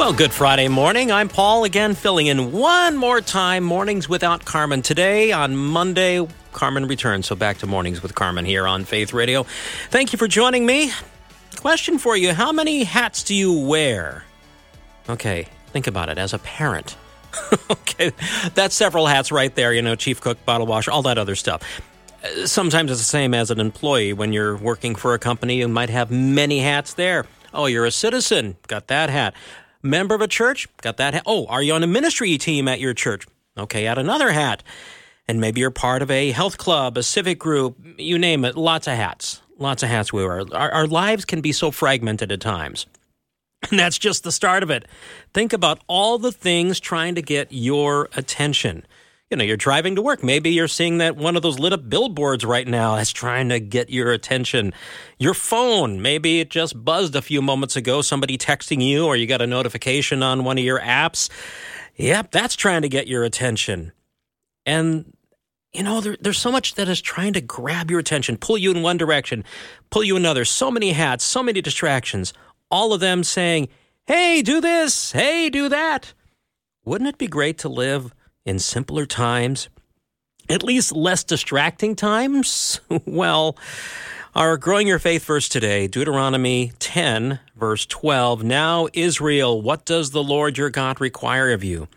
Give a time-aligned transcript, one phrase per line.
[0.00, 1.12] Well, good Friday morning.
[1.12, 3.64] I'm Paul again, filling in one more time.
[3.64, 4.80] Mornings without Carmen.
[4.80, 7.26] Today, on Monday, Carmen returns.
[7.26, 9.42] So back to Mornings with Carmen here on Faith Radio.
[9.90, 10.90] Thank you for joining me.
[11.56, 14.24] Question for you How many hats do you wear?
[15.10, 16.96] Okay, think about it as a parent.
[17.70, 18.10] okay,
[18.54, 21.62] that's several hats right there, you know, chief cook, bottle washer, all that other stuff.
[22.46, 24.14] Sometimes it's the same as an employee.
[24.14, 27.26] When you're working for a company, you might have many hats there.
[27.52, 29.34] Oh, you're a citizen, got that hat.
[29.82, 31.22] Member of a church, got that hat.
[31.24, 33.26] Oh, are you on a ministry team at your church?
[33.56, 34.62] Okay, add another hat.
[35.26, 38.86] And maybe you're part of a health club, a civic group, you name it, lots
[38.86, 39.40] of hats.
[39.58, 40.42] Lots of hats we wear.
[40.52, 42.86] Our, our lives can be so fragmented at times.
[43.70, 44.86] And that's just the start of it.
[45.34, 48.86] Think about all the things trying to get your attention.
[49.30, 50.24] You know, you're driving to work.
[50.24, 53.60] Maybe you're seeing that one of those lit up billboards right now that's trying to
[53.60, 54.72] get your attention.
[55.20, 59.28] Your phone, maybe it just buzzed a few moments ago, somebody texting you, or you
[59.28, 61.30] got a notification on one of your apps.
[61.94, 63.92] Yep, that's trying to get your attention.
[64.66, 65.16] And
[65.72, 68.72] you know, there, there's so much that is trying to grab your attention, pull you
[68.72, 69.44] in one direction,
[69.90, 70.44] pull you another.
[70.44, 72.32] So many hats, so many distractions,
[72.68, 73.68] all of them saying,
[74.06, 76.14] hey, do this, hey, do that.
[76.84, 78.12] Wouldn't it be great to live
[78.44, 79.68] in simpler times?
[80.48, 82.80] At least less distracting times?
[83.06, 83.56] well,
[84.34, 88.42] our Growing Your Faith verse today, Deuteronomy 10, verse 12.
[88.42, 91.88] Now, Israel, what does the Lord your God require of you?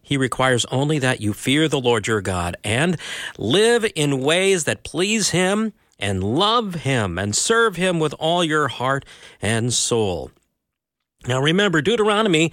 [0.00, 2.98] He requires only that you fear the Lord your God and
[3.38, 8.68] live in ways that please Him and love Him and serve Him with all your
[8.68, 9.04] heart
[9.40, 10.30] and soul.
[11.26, 12.52] Now remember, Deuteronomy,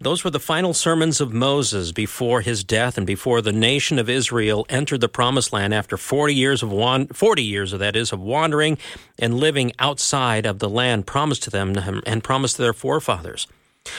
[0.00, 4.08] those were the final sermons of Moses before his death and before the nation of
[4.08, 8.12] Israel entered the promised land after 40 years of wan- 40 years of that is
[8.12, 8.78] of wandering
[9.18, 11.74] and living outside of the land promised to them
[12.06, 13.48] and promised to their forefathers.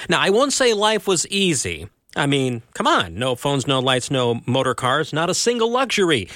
[0.07, 1.89] Now, I won't say life was easy.
[2.15, 6.27] I mean, come on, no phones, no lights, no motor cars, not a single luxury,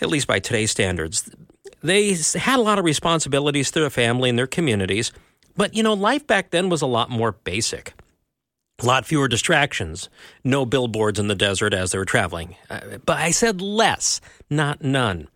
[0.00, 1.30] at least by today's standards.
[1.82, 5.12] They had a lot of responsibilities to their family and their communities,
[5.56, 7.94] but you know, life back then was a lot more basic.
[8.80, 10.08] A lot fewer distractions,
[10.42, 12.56] no billboards in the desert as they were traveling.
[12.68, 15.28] Uh, but I said less, not none.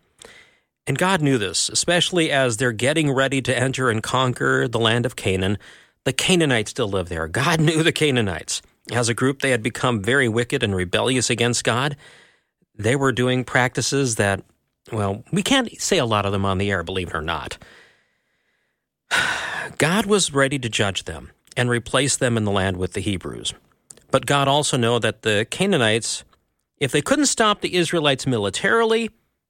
[0.85, 5.05] And God knew this, especially as they're getting ready to enter and conquer the land
[5.05, 5.57] of Canaan.
[6.03, 7.27] The Canaanites still live there.
[7.27, 8.61] God knew the Canaanites.
[8.91, 11.97] As a group, they had become very wicked and rebellious against God.
[12.75, 14.43] They were doing practices that,
[14.91, 17.57] well, we can't say a lot of them on the air, believe it or not.
[19.77, 23.53] God was ready to judge them and replace them in the land with the Hebrews.
[24.11, 26.23] But God also knew that the Canaanites,
[26.79, 29.09] if they couldn't stop the Israelites militarily,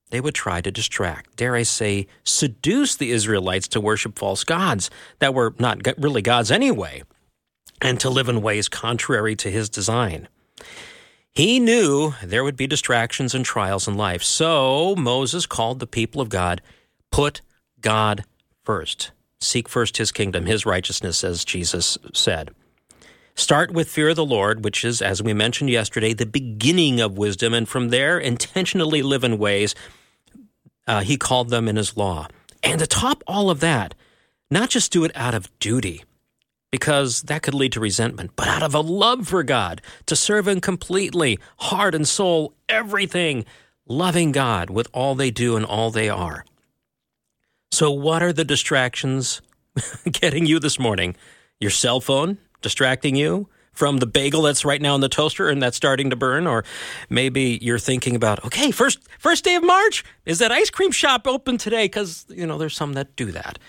[0.10, 4.90] they would try to distract, dare I say, seduce the Israelites to worship false gods
[5.20, 7.04] that were not really gods anyway
[7.82, 10.30] and to live in ways contrary to his design.
[11.34, 16.22] He knew there would be distractions and trials in life, so Moses called the people
[16.22, 16.62] of God,
[17.12, 17.42] put
[17.80, 18.24] God
[18.64, 19.12] first.
[19.40, 22.52] Seek first his kingdom, his righteousness, as Jesus said.
[23.36, 27.18] Start with fear of the Lord, which is, as we mentioned yesterday, the beginning of
[27.18, 29.76] wisdom, and from there, intentionally live in ways
[30.88, 32.28] uh, he called them in his law.
[32.64, 33.94] And to top all of that,
[34.50, 36.04] not just do it out of duty,
[36.72, 40.48] because that could lead to resentment, but out of a love for God, to serve
[40.48, 43.46] Him completely, heart and soul, everything,
[43.88, 46.46] loving God with all they do and all they are.
[47.72, 49.42] So, what are the distractions
[50.12, 51.16] getting you this morning?
[51.60, 53.50] Your cell phone distracting you?
[53.74, 56.66] From the bagel that's right now in the toaster and that's starting to burn, or
[57.12, 61.28] maybe you're thinking about, okay, first first day of March, is that ice cream shop
[61.28, 61.86] open today?
[61.86, 63.60] Because you know there's some that do that.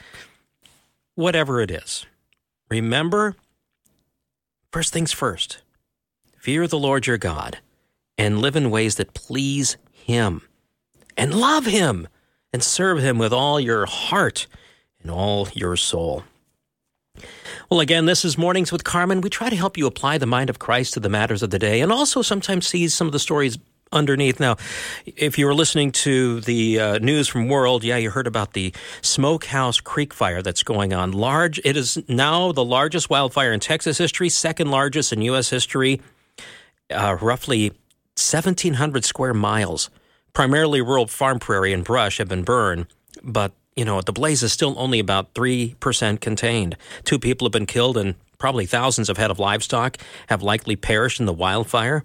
[1.15, 2.07] Whatever it is,
[2.71, 3.35] Remember,
[4.73, 5.63] first things first
[6.37, 7.59] fear the Lord your God
[8.19, 10.43] and live in ways that please Him
[11.17, 12.09] and love Him
[12.53, 14.47] and serve Him with all your heart
[15.03, 16.25] and all your soul.
[17.71, 19.21] Well, again, this is Mornings with Carmen.
[19.21, 21.59] We try to help you apply the mind of Christ to the matters of the
[21.59, 23.59] day and also sometimes see some of the stories
[23.93, 24.41] underneath.
[24.41, 24.57] Now,
[25.05, 28.73] if you were listening to the uh, news from World, yeah, you heard about the
[29.03, 31.13] Smokehouse Creek fire that's going on.
[31.13, 35.51] Large, it is now the largest wildfire in Texas history, second largest in U.S.
[35.51, 36.01] history,
[36.91, 37.71] uh, roughly
[38.17, 39.91] 1,700 square miles.
[40.33, 42.87] Primarily rural farm prairie and brush have been burned,
[43.23, 46.77] but you know the blaze is still only about three percent contained.
[47.05, 49.99] Two people have been killed, and probably thousands of head of livestock
[50.29, 52.05] have likely perished in the wildfire.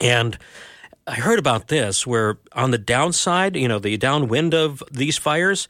[0.00, 0.36] And
[1.06, 5.68] I heard about this where on the downside, you know, the downwind of these fires,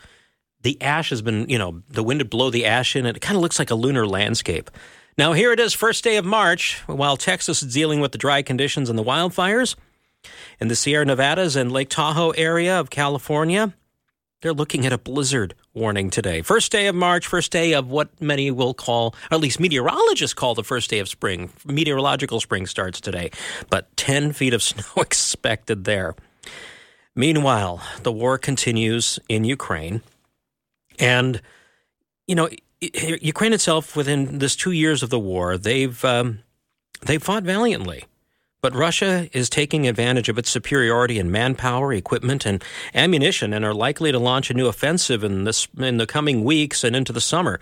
[0.63, 3.07] the ash has been, you know, the wind would blow the ash in.
[3.07, 4.71] And it kind of looks like a lunar landscape.
[5.17, 8.43] Now, here it is, first day of March, while Texas is dealing with the dry
[8.43, 9.75] conditions and the wildfires.
[10.61, 13.75] In the Sierra Nevadas and Lake Tahoe area of California,
[14.43, 16.43] they're looking at a blizzard warning today.
[16.43, 20.35] First day of March, first day of what many will call, or at least meteorologists
[20.35, 21.51] call the first day of spring.
[21.65, 23.31] Meteorological spring starts today,
[23.71, 26.15] but 10 feet of snow expected there.
[27.15, 30.03] Meanwhile, the war continues in Ukraine.
[30.99, 31.41] And,
[32.27, 32.49] you know,
[32.81, 36.41] Ukraine itself, within this two years of the war, they've, um,
[37.07, 38.05] they've fought valiantly.
[38.63, 42.63] But Russia is taking advantage of its superiority in manpower, equipment, and
[42.95, 46.85] ammunition, and are likely to launch a new offensive in this in the coming weeks
[46.85, 47.59] and into the summer.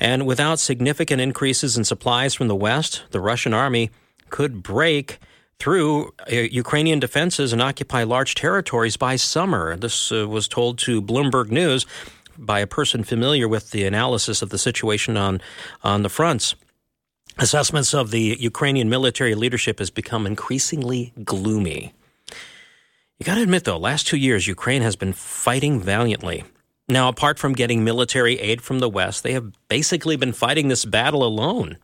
[0.00, 3.92] And without significant increases in supplies from the West, the Russian army
[4.28, 5.20] could break
[5.60, 9.76] through uh, Ukrainian defenses and occupy large territories by summer.
[9.76, 11.86] This uh, was told to Bloomberg News
[12.36, 15.40] by a person familiar with the analysis of the situation on
[15.84, 16.56] on the fronts.
[17.38, 21.92] Assessments of the Ukrainian military leadership has become increasingly gloomy.
[23.18, 26.44] You got to admit, though, last two years, Ukraine has been fighting valiantly.
[26.88, 30.84] Now, apart from getting military aid from the West, they have basically been fighting this
[30.84, 31.78] battle alone.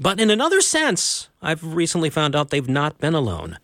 [0.00, 3.58] But in another sense, I've recently found out they've not been alone.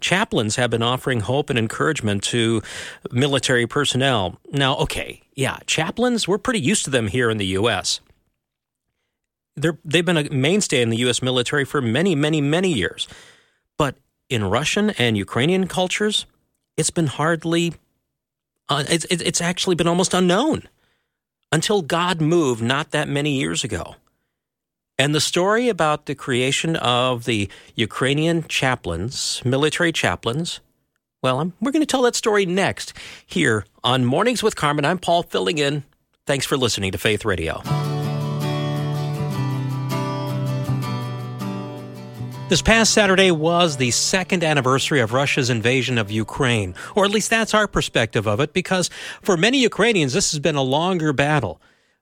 [0.00, 2.62] Chaplains have been offering hope and encouragement to
[3.10, 4.38] military personnel.
[4.52, 8.00] Now, okay, yeah, chaplains, we're pretty used to them here in the U.S
[9.84, 11.22] they've been a mainstay in the U.S.
[11.22, 13.08] military for many, many, many years.
[13.76, 13.96] But
[14.28, 16.26] in Russian and Ukrainian cultures,
[16.76, 17.74] it's been hardly,
[18.68, 20.68] uh, it's, it's actually been almost unknown
[21.50, 23.96] until God moved not that many years ago.
[24.98, 30.60] And the story about the creation of the Ukrainian chaplains, military chaplains,
[31.22, 32.92] well, I'm, we're going to tell that story next
[33.26, 34.84] here on Mornings with Carmen.
[34.84, 35.84] I'm Paul filling in.
[36.26, 37.62] Thanks for listening to Faith Radio.
[42.48, 47.28] This past Saturday was the second anniversary of Russia's invasion of Ukraine, or at least
[47.28, 48.88] that's our perspective of it, because
[49.20, 51.60] for many Ukrainians, this has been a longer battle.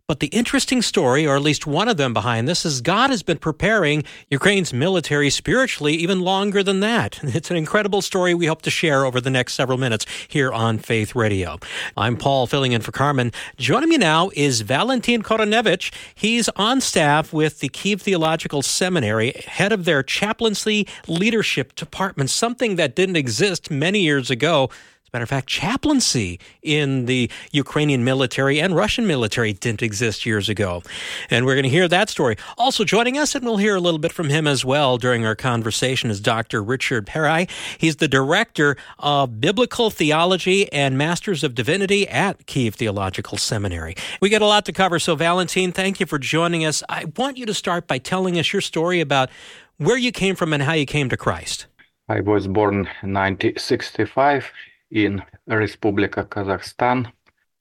[0.09, 3.25] But the interesting story, or at least one of them behind this, is God has
[3.25, 7.19] been preparing Ukraine's military spiritually even longer than that.
[7.37, 10.79] It's an incredible story we hope to share over the next several minutes here on
[10.79, 11.59] Faith Radio.
[11.97, 13.33] I'm Paul, filling in for Carmen.
[13.57, 15.93] Joining me now is Valentin Korenevych.
[16.15, 22.77] He's on staff with the Kiev Theological Seminary, head of their chaplaincy leadership department, something
[22.77, 24.71] that didn't exist many years ago
[25.17, 30.83] matter of fact, chaplaincy in the Ukrainian military and Russian military didn't exist years ago.
[31.31, 32.37] And we're going to hear that story.
[32.59, 35.35] Also joining us, and we'll hear a little bit from him as well during our
[35.35, 36.63] conversation, is Dr.
[36.63, 37.49] Richard Perhai.
[37.79, 43.97] He's the director of biblical theology and Masters of Divinity at Kiev Theological Seminary.
[44.21, 46.83] We got a lot to cover, so Valentine, thank you for joining us.
[46.91, 49.31] I want you to start by telling us your story about
[49.79, 51.69] where you came from and how you came to Christ.
[52.11, 54.53] I was born in 1965
[54.92, 57.12] in Republika Kazakhstan.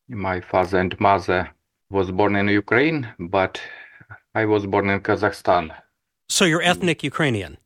[0.09, 1.50] My father and mother
[1.90, 3.61] was born in Ukraine, but
[4.35, 5.70] I was born in Kazakhstan.
[6.28, 7.59] So you're ethnic Ukrainian?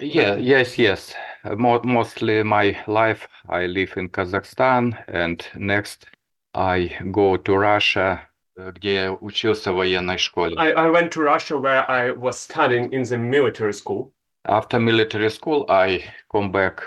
[0.00, 1.14] Yeah, yes, yes.
[1.44, 6.06] Mo- mostly my life I live in Kazakhstan, and next
[6.54, 8.20] I go to Russia,
[8.56, 10.54] где я учился в военной школе.
[10.58, 14.12] I, I went to Russia where I was studying in the military school.
[14.46, 16.82] After military school, I come back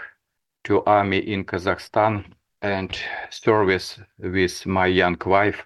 [0.69, 2.25] to army in Kazakhstan
[2.61, 2.95] and
[3.31, 5.63] service with my young wife.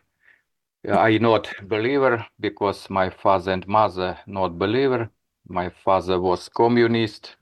[0.88, 5.10] I not believer because my father and mother not believer.
[5.48, 7.34] My father was communist,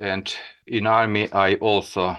[0.00, 0.34] and
[0.66, 2.16] in army I also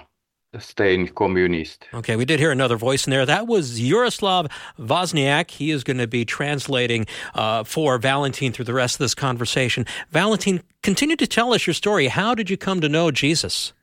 [0.58, 1.86] staying communist.
[1.92, 3.26] Okay, we did hear another voice in there.
[3.26, 4.46] That was Yaroslav
[4.78, 5.50] Wozniak.
[5.50, 9.84] He is going to be translating uh, for Valentin through the rest of this conversation.
[10.10, 12.08] Valentin, continue to tell us your story.
[12.08, 13.74] How did you come to know Jesus?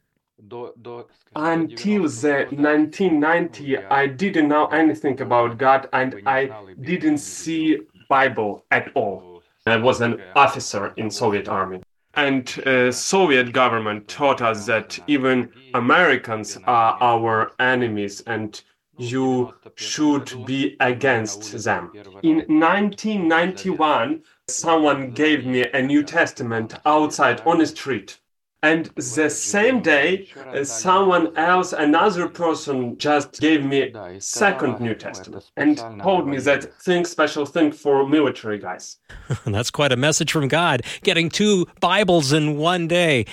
[1.35, 6.49] Until the 1990, I didn't know anything about God and I
[6.81, 9.41] didn't see Bible at all.
[9.65, 11.81] I was an officer in Soviet army.
[12.13, 18.61] And uh, Soviet government taught us that even Americans are our enemies and
[18.97, 21.91] you should be against them.
[22.23, 28.19] In 1991, someone gave me a New Testament outside on the street.
[28.65, 35.51] And the same day, uh, someone else, another person, just gave me second New Testament
[35.55, 38.97] and told me that thing, special thing for military guys.
[39.45, 43.27] That's quite a message from God, getting two Bibles in one day.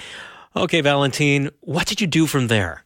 [0.54, 2.84] Okay, Valentine, what did you do from there?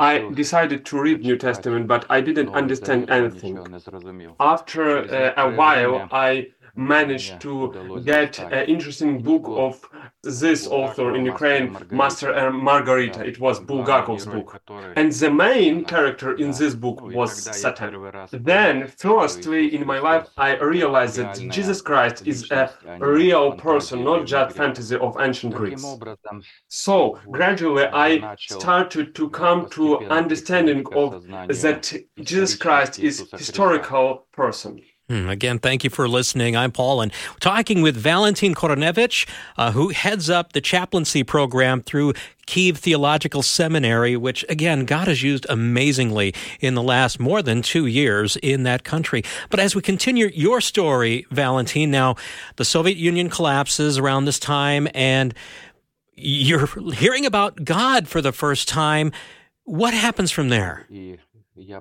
[0.00, 3.56] I decided to read New Testament, but I didn't understand anything.
[4.40, 9.80] After uh, a while, I managed to get an interesting book of
[10.22, 13.20] this author in Ukraine, Master and Margarita.
[13.20, 14.60] Uh, it was Bulgakov's book.
[14.96, 18.10] And the main character in this book was Satan.
[18.32, 24.26] Then, firstly, in my life, I realized that Jesus Christ is a real person, not
[24.26, 25.84] just fantasy of ancient Greeks.
[26.68, 34.80] So, gradually, I started to come to understanding of that Jesus Christ is historical person.
[35.08, 36.56] Hmm, Again, thank you for listening.
[36.56, 42.14] I'm Paul, and talking with Valentin Korenevych, uh, who heads up the chaplaincy program through
[42.46, 47.84] Kiev Theological Seminary, which, again, God has used amazingly in the last more than two
[47.84, 49.22] years in that country.
[49.50, 52.16] But as we continue your story, Valentin, now
[52.56, 55.34] the Soviet Union collapses around this time, and
[56.14, 59.12] you're hearing about God for the first time.
[59.64, 60.86] What happens from there?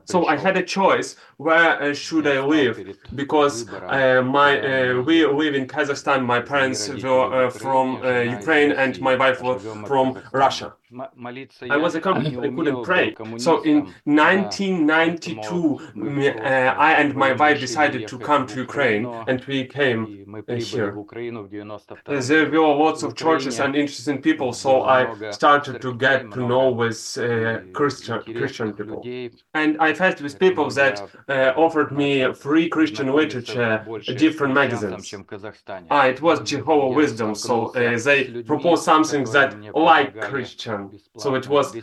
[0.05, 2.75] So I had a choice where uh, should I live?
[3.15, 6.23] because uh, my uh, we live in Kazakhstan.
[6.25, 10.73] My parents were uh, from uh, Ukraine and my wife was from Russia.
[11.75, 13.15] I was a couple I couldn't pray.
[13.37, 19.39] So in 1992, mm, uh, I and my wife decided to come to Ukraine, and
[19.45, 20.01] we came
[20.47, 20.89] uh, here.
[22.07, 24.99] Uh, There were lots of churches and interesting people, so I
[25.31, 27.25] started to get to know with uh,
[27.73, 29.01] Christian Christian people,
[29.53, 30.95] and I met with people that
[31.29, 33.71] uh, offered me free Christian literature,
[34.25, 35.05] different magazines.
[35.89, 38.19] Ah, it was Jehovah Wisdom, so uh, they
[38.51, 40.82] proposed something that like Christian.
[41.17, 41.79] So it was uh,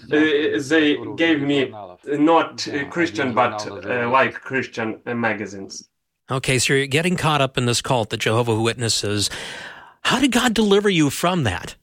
[0.69, 1.73] they gave me
[2.07, 5.89] not uh, Christian but uh, like Christian uh, magazines.
[6.31, 9.31] Okay, so you're getting caught up in this cult, the Jehovah Witnesses.
[10.03, 11.75] How did God deliver you from that?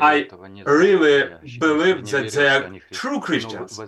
[0.00, 0.28] I
[0.66, 1.24] really
[1.58, 3.80] believed that they are true Christians.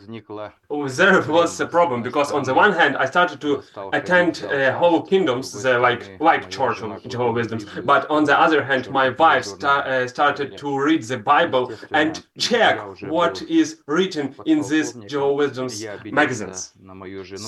[0.96, 4.94] There was a problem because on the one hand I started to attend uh, Hall
[5.00, 9.08] of Kingdoms, the like like Church of Jehovah's Wisdoms, but on the other hand my
[9.10, 14.92] wife sta- uh, started to read the Bible and check what is written in these
[15.06, 15.74] Jehovah's Wisdoms
[16.14, 16.72] magazines.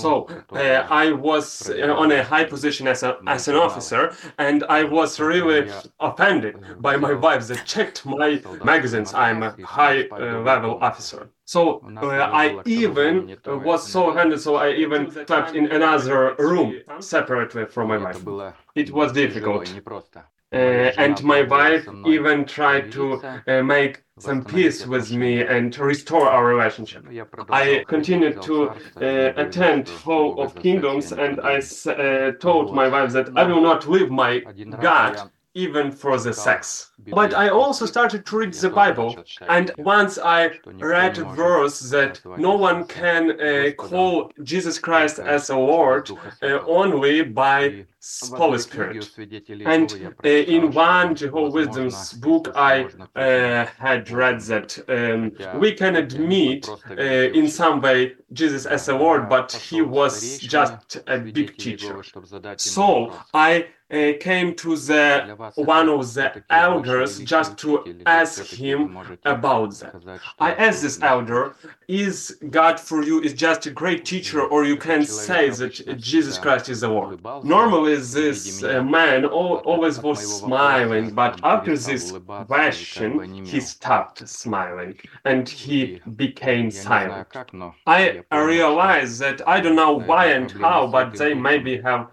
[0.03, 4.65] So uh, I was uh, on a high position as, a, as an officer, and
[4.69, 5.61] I was really
[6.01, 9.15] offended by my wife that checked my magazines.
[9.15, 11.31] I'm a high uh, level officer.
[11.45, 16.75] So uh, I even uh, was so offended, so I even slept in another room
[17.01, 18.23] separately from my wife.
[18.75, 19.73] It was difficult.
[20.53, 20.57] Uh,
[20.97, 26.47] and my wife even tried to uh, make some peace with me and restore our
[26.47, 27.05] relationship.
[27.51, 33.31] I continued to uh, attend Hall of Kingdoms, and I uh, told my wife that
[33.37, 34.41] I will not leave my
[34.81, 36.91] God even for the sex.
[37.09, 39.17] But I also started to read the Bible,
[39.49, 45.49] and once I read a verse that no one can uh, call Jesus Christ as
[45.51, 46.11] a Lord
[46.43, 47.87] uh, only by
[48.43, 49.11] Holy Spirit.
[49.65, 49.87] And
[50.25, 56.69] uh, in one Jehovah's Wisdom's book, I uh, had read that um, we can admit
[56.69, 56.95] uh,
[57.41, 62.03] in some way Jesus as a Lord, but he was just a big teacher.
[62.57, 67.71] So I uh, came to the one of the elders just to
[68.07, 69.95] ask him about that.
[70.39, 71.55] I asked this elder,
[71.89, 76.37] "Is God for you is just a great teacher, or you can say that Jesus
[76.37, 82.13] Christ is the Lord?" Normally, this uh, man al- always was smiling, but after this
[82.47, 83.11] question,
[83.45, 87.29] he stopped smiling and he became silent.
[87.87, 92.09] I realized that I don't know why and how, but they maybe have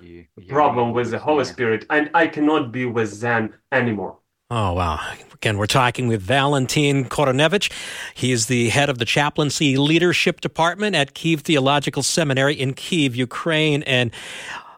[0.48, 4.18] problem with the Holy Spirit, and I cannot be with them anymore.
[4.50, 5.00] Oh, wow.
[5.34, 7.72] Again, we're talking with Valentin Korenevych.
[8.14, 13.16] He is the head of the chaplaincy leadership department at Kiev Theological Seminary in Kiev,
[13.16, 13.84] Ukraine.
[13.84, 14.12] And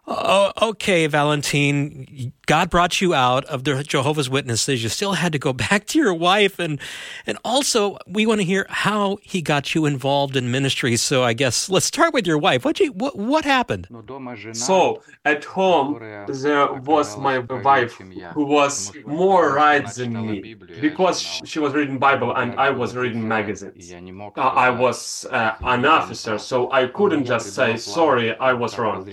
[0.08, 2.32] Oh, okay, Valentin.
[2.46, 4.84] God brought you out of the Jehovah's Witnesses.
[4.84, 6.80] You still had to go back to your wife, and
[7.26, 10.96] and also we want to hear how He got you involved in ministry.
[10.98, 12.66] So I guess let's start with your wife.
[12.66, 13.88] What you what what happened?
[14.54, 17.94] So at home there was my wife
[18.34, 23.28] who was more right than me because she was reading Bible and I was reading
[23.28, 23.92] magazines.
[23.92, 29.10] Uh, I was uh, an officer, so I couldn't just say sorry, I was wrong.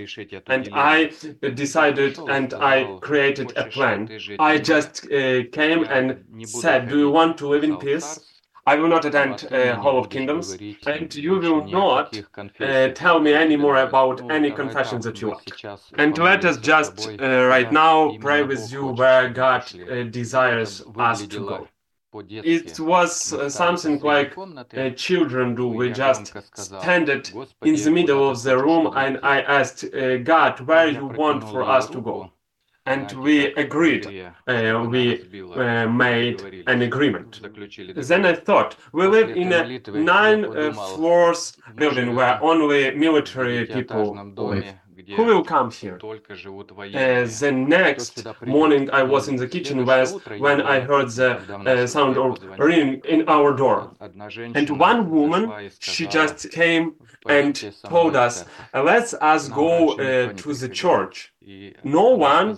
[0.47, 1.12] And I
[1.55, 3.22] decided and I created
[3.57, 4.09] a plan.
[4.38, 8.21] I just uh, came and said, Do you want to live in peace?
[8.64, 12.17] I will not attend uh, Hall of Kingdoms, and you will not
[12.61, 15.50] uh, tell me any more about any confessions that you want.
[15.99, 21.26] And let us just uh, right now pray with you where God uh, desires us
[21.26, 21.69] to go.
[22.25, 25.67] It was uh, something like uh, children do.
[25.67, 29.85] We just standed in the middle of the room, and I asked
[30.23, 32.32] God, where you want for us to go
[32.87, 34.07] and we agreed.
[34.47, 37.41] Uh, we uh, made an agreement.
[37.95, 44.15] Then I thought, we live in a nine uh, floors building where only military people
[44.37, 44.75] live.
[45.17, 45.99] Who will come here?
[45.99, 52.17] Uh, the next morning, I was in the kitchen when I heard the uh, sound
[52.17, 53.91] of ringing in our door.
[54.55, 56.95] And one woman, she just came
[57.29, 57.55] and
[57.89, 61.32] told us, "Let's us go uh, to the church."
[61.84, 62.56] No one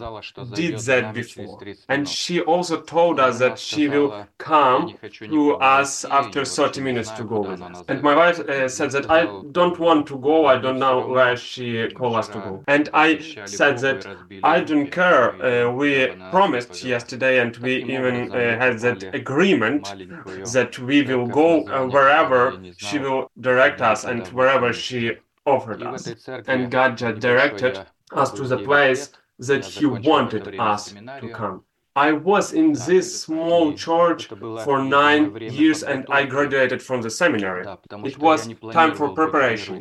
[0.54, 1.60] did that before.
[1.88, 7.24] And she also told us that she will come to us after 30 minutes to
[7.24, 7.82] go with us.
[7.88, 11.36] And my wife uh, said that I don't want to go, I don't know where
[11.36, 12.64] she called us to go.
[12.66, 14.06] And I said that
[14.42, 15.24] I don't care.
[15.42, 19.84] Uh, we promised yesterday and we even uh, had that agreement
[20.52, 25.12] that we will go uh, wherever she will direct us and wherever she
[25.46, 26.28] offered us.
[26.46, 31.64] And God just directed us to the place that He wanted us to come.
[31.96, 37.64] I was in this small church for nine years and I graduated from the seminary.
[38.04, 39.80] It was time for preparation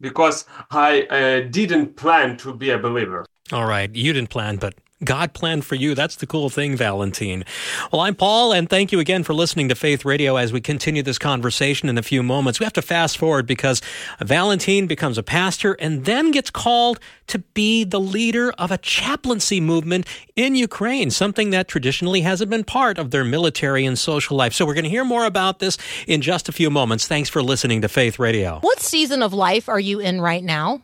[0.00, 3.26] because I uh, didn't plan to be a believer.
[3.52, 5.94] All right, you didn't plan, but God planned for you.
[5.94, 7.44] That's the cool thing, Valentine.
[7.90, 11.02] Well, I'm Paul, and thank you again for listening to Faith Radio as we continue
[11.02, 12.60] this conversation in a few moments.
[12.60, 13.80] We have to fast forward because
[14.20, 19.60] Valentine becomes a pastor and then gets called to be the leader of a chaplaincy
[19.60, 24.52] movement in Ukraine, something that traditionally hasn't been part of their military and social life.
[24.52, 27.06] So we're going to hear more about this in just a few moments.
[27.06, 28.58] Thanks for listening to Faith Radio.
[28.60, 30.82] What season of life are you in right now?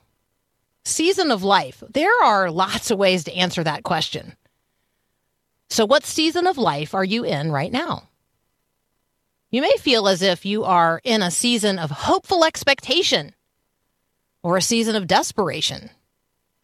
[0.87, 1.83] Season of life.
[1.91, 4.37] There are lots of ways to answer that question.
[5.69, 8.09] So, what season of life are you in right now?
[9.51, 13.35] You may feel as if you are in a season of hopeful expectation
[14.45, 15.91] or a season of desperation.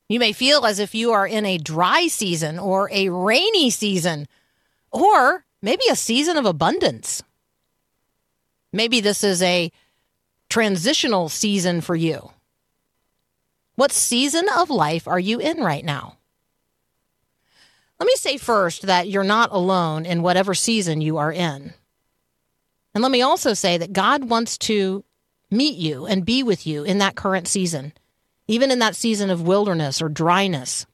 [0.08, 4.28] You may feel as if you are in a dry season or a rainy season
[4.92, 7.24] or maybe a season of abundance.
[8.72, 9.72] Maybe this is a
[10.48, 12.30] transitional season for you.
[13.82, 16.16] What season of life are you in right now?
[17.98, 21.74] Let me say first that you're not alone in whatever season you are in.
[22.94, 25.02] And let me also say that God wants to
[25.50, 27.92] meet you and be with you in that current season,
[28.46, 30.86] even in that season of wilderness or dryness.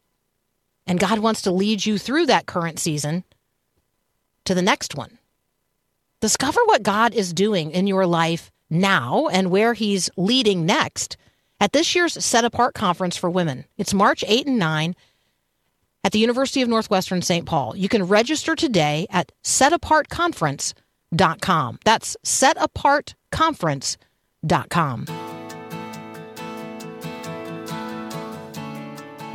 [0.87, 3.23] And God wants to lead you through that current season
[4.47, 5.19] to the next one.
[6.23, 11.19] Discover what God is doing in your life now and where He's leading next
[11.61, 13.65] at this year's Set Apart Conference for Women.
[13.77, 14.97] It's March 8 and 9
[16.05, 17.47] at the University of Northwestern St.
[17.47, 17.77] Paul.
[17.77, 21.79] You can register today at setapartconference.com.
[21.85, 25.05] That's setapartconference.com.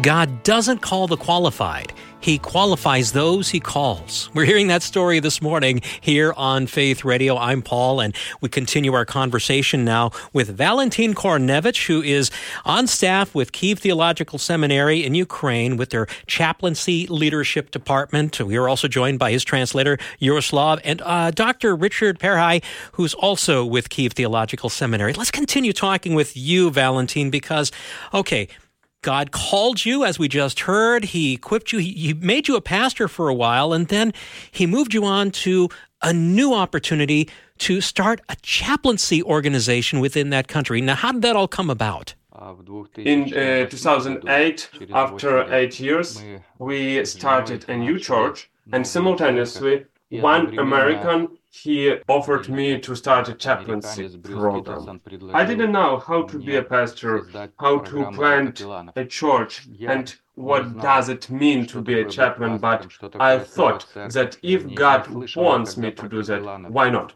[0.01, 1.93] God doesn't call the qualified.
[2.23, 4.29] He qualifies those he calls.
[4.33, 7.36] We're hearing that story this morning here on Faith Radio.
[7.36, 12.31] I'm Paul, and we continue our conversation now with Valentin Korenevych, who is
[12.63, 18.39] on staff with Kiev Theological Seminary in Ukraine with their chaplaincy leadership department.
[18.39, 21.75] We are also joined by his translator, Yaroslav, and uh, Dr.
[21.75, 25.12] Richard Perhai, who's also with Kiev Theological Seminary.
[25.12, 27.73] Let's continue talking with you, Valentin, because,
[28.13, 28.47] okay,
[29.03, 31.05] God called you, as we just heard.
[31.05, 31.79] He equipped you.
[31.79, 34.13] He, he, made you a pastor for a while, and then
[34.49, 35.69] he moved you on to
[36.01, 40.81] a new opportunity to start a chaplaincy organization within that country.
[40.81, 42.15] Now, how did that all come about?
[42.97, 46.21] In uh, 2008, after eight years,
[46.57, 53.33] we started a new church, and simultaneously, one American he offered me to start a
[53.35, 54.99] chaplaincy program.
[55.33, 57.27] I didn't know how to be a pastor,
[57.59, 58.61] how to plant
[58.95, 62.87] a church, and what does it mean to be a chaplain, but
[63.19, 67.13] I thought that if God wants me to do that, why not?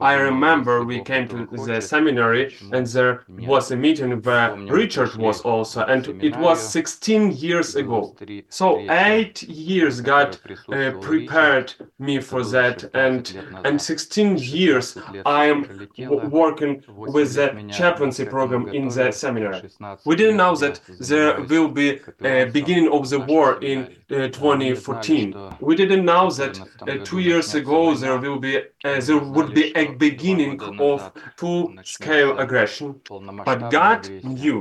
[0.00, 5.40] I remember we came to the seminary and there was a meeting where Richard was
[5.40, 8.14] also, and it was 16 years ago.
[8.48, 10.38] So eight years God
[10.72, 13.22] uh, prepared me for that, and
[13.64, 15.88] and 16 years I am
[16.30, 19.62] working with the chaplaincy program in the seminary.
[20.04, 25.34] We didn't know that there will be a beginning of the war in uh, 2014.
[25.60, 29.74] We didn't know that uh, two years ago there will be uh, there would be
[29.76, 33.00] a beginning of full-scale aggression.
[33.44, 34.58] But God knew,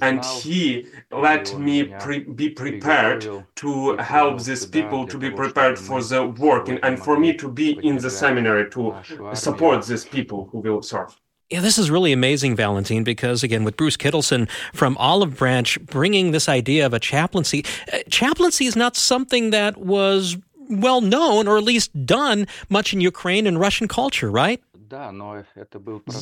[0.00, 3.22] and He let me pre be prepared
[3.56, 7.78] to help these people to be prepared for the work and for me to be
[7.82, 8.94] in the seminary to
[9.34, 11.16] support these people who will serve.
[11.50, 16.30] Yeah, this is really amazing, Valentine, because again, with Bruce Kittleson from Olive Branch bringing
[16.32, 20.36] this idea of a chaplaincy, uh, chaplaincy is not something that was
[20.68, 24.62] well known or at least done much in Ukraine and Russian culture, right?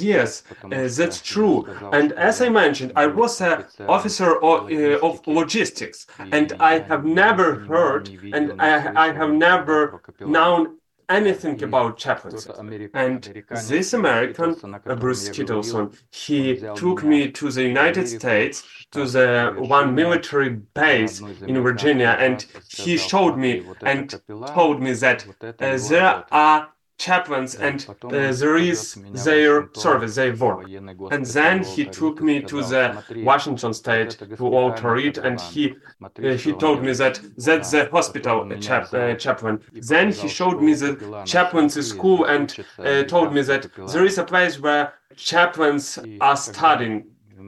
[0.01, 1.67] Yes, uh, that's true.
[1.93, 7.05] And as I mentioned, I was an officer of, uh, of, logistics, and I have
[7.05, 10.79] never heard and I, I have never known
[11.09, 12.51] anything about chaplaincy.
[12.95, 13.23] And
[13.69, 14.55] this American,
[14.99, 21.63] Bruce Kittleson, he took me to the United States, to the one military base in
[21.63, 25.53] Virginia, and he showed me and told me that uh,
[25.89, 30.67] there are chaplains and uh, there is their service, their work.
[31.11, 36.31] And then he took me to the Washington state to Walter Reed and he uh,
[36.37, 39.61] he told me that that's the hospital chap, uh, chaplain.
[39.73, 44.25] Then he showed me the chaplaincy school and uh, told me that there is a
[44.25, 47.05] place where chaplains are studying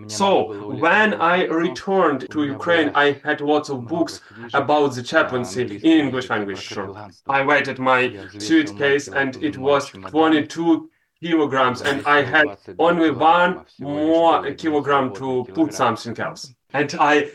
[0.07, 4.21] so when I returned to Ukraine, I had lots of books
[4.55, 6.63] about the chaplaincy in English language.
[6.63, 6.95] Sure.
[7.29, 12.47] I weighted my suitcase and it was 22 kilograms and I had
[12.79, 16.55] only one more kilogram to put something else.
[16.75, 17.31] And I,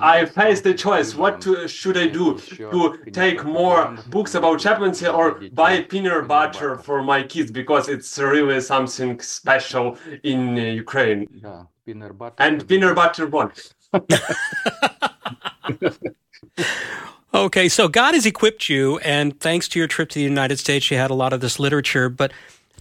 [0.00, 2.38] I faced the choice: what to, should I do?
[2.72, 8.18] To take more books about chaplaincy or buy peanut butter for my kids because it's
[8.18, 10.82] really something special in uh,
[11.88, 12.32] Ukraine.
[12.38, 13.52] And peanut butter one.
[17.34, 20.90] okay, so God has equipped you, and thanks to your trip to the United States,
[20.90, 22.08] you had a lot of this literature.
[22.08, 22.32] But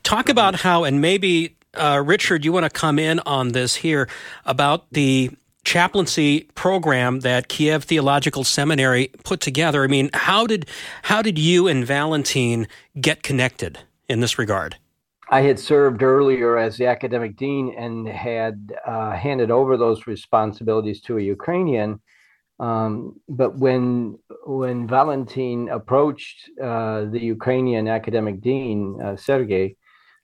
[0.04, 4.10] talk about how, and maybe uh, Richard, you want to come in on this here
[4.46, 5.32] about the
[5.64, 9.84] chaplaincy program that Kiev Theological Seminary put together.
[9.84, 10.66] I mean, how did
[11.04, 12.68] how did you and Valentine
[13.00, 14.78] get connected in this regard?
[15.30, 21.02] I had served earlier as the academic dean and had uh, handed over those responsibilities
[21.02, 22.00] to a Ukrainian.
[22.60, 29.76] Um, but when when Valentin approached uh, the Ukrainian academic dean, uh, Sergei,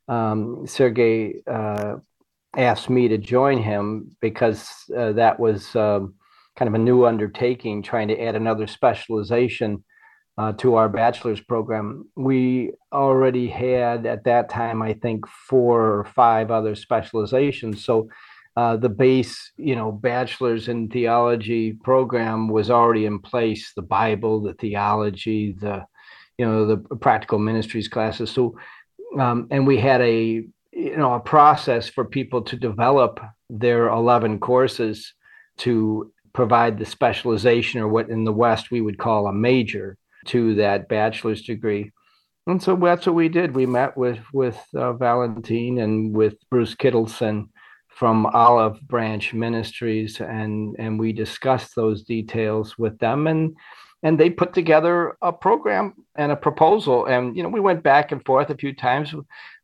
[0.07, 1.95] um, Sergei uh,
[2.55, 6.15] asked me to join him because uh, that was um,
[6.55, 9.83] kind of a new undertaking, trying to add another specialization
[10.37, 12.07] uh, to our bachelor's program.
[12.15, 17.83] We already had at that time, I think, four or five other specializations.
[17.83, 18.09] So
[18.55, 23.73] uh, the base, you know, bachelor's in theology program was already in place.
[23.75, 25.85] The Bible, the theology, the
[26.37, 28.31] you know the practical ministries classes.
[28.31, 28.55] So
[29.19, 33.19] um, and we had a you know a process for people to develop
[33.49, 35.13] their 11 courses
[35.57, 40.55] to provide the specialization or what in the west we would call a major to
[40.55, 41.91] that bachelor's degree.
[42.47, 43.55] And so that's what we did.
[43.55, 47.49] We met with with uh, valentin and with bruce kittleson
[47.87, 53.55] from olive branch ministries and and we discussed those details with them and
[54.03, 57.05] and they put together a program and a proposal.
[57.05, 59.15] And you know we went back and forth a few times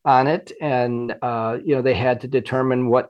[0.05, 3.09] on it, and uh, you know they had to determine what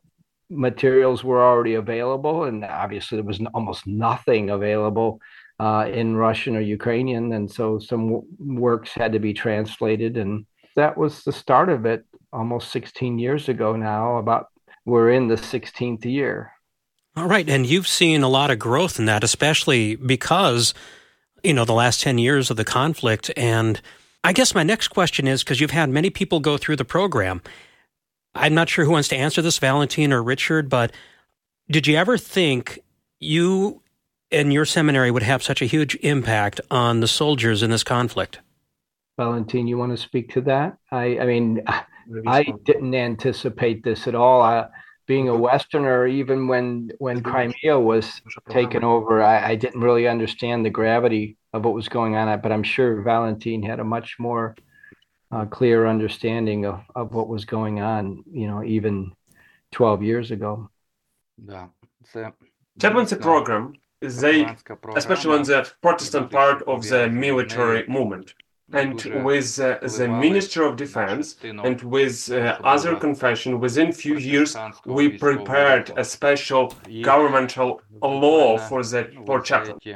[0.49, 5.21] materials were already available, and obviously there was almost nothing available
[5.59, 10.45] uh, in Russian or Ukrainian, and so some w- works had to be translated, and
[10.75, 14.17] that was the start of it almost 16 years ago now.
[14.17, 14.47] About
[14.85, 16.51] we're in the 16th year.
[17.15, 20.73] All right, and you've seen a lot of growth in that, especially because
[21.43, 23.81] you know the last 10 years of the conflict and
[24.23, 27.41] I guess my next question is because you've had many people go through the program.
[28.35, 30.91] I'm not sure who wants to answer this, Valentin or Richard, but
[31.71, 32.79] did you ever think
[33.19, 33.81] you
[34.31, 38.39] and your seminary would have such a huge impact on the soldiers in this conflict?
[39.17, 40.77] Valentine, you want to speak to that?
[40.91, 41.61] I, I mean,
[42.27, 44.41] I didn't anticipate this at all.
[44.41, 44.67] I,
[45.07, 50.63] being a Westerner, even when when Crimea was taken over, I, I didn't really understand
[50.63, 52.39] the gravity of what was going on.
[52.41, 54.55] But I'm sure Valentine had a much more
[55.31, 58.23] uh, clear understanding of, of what was going on.
[58.31, 59.11] You know, even
[59.71, 60.69] 12 years ago.
[62.15, 62.29] yeah.
[62.79, 64.55] Chaplaincy program a,
[64.95, 68.33] especially on the Protestant part of the military movement
[68.71, 74.55] and with uh, the Ministry of Defense and with uh, other confession, within few years,
[74.85, 79.43] we prepared a special governmental law for the for.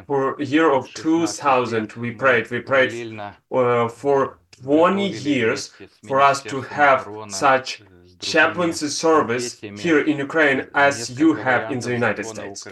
[0.07, 2.49] For year of 2000, we prayed.
[2.49, 3.19] We prayed
[3.51, 5.71] uh, for 20 years
[6.07, 7.83] for us to have such
[8.23, 12.65] chaplaincy service here in Ukraine as you have in the United States.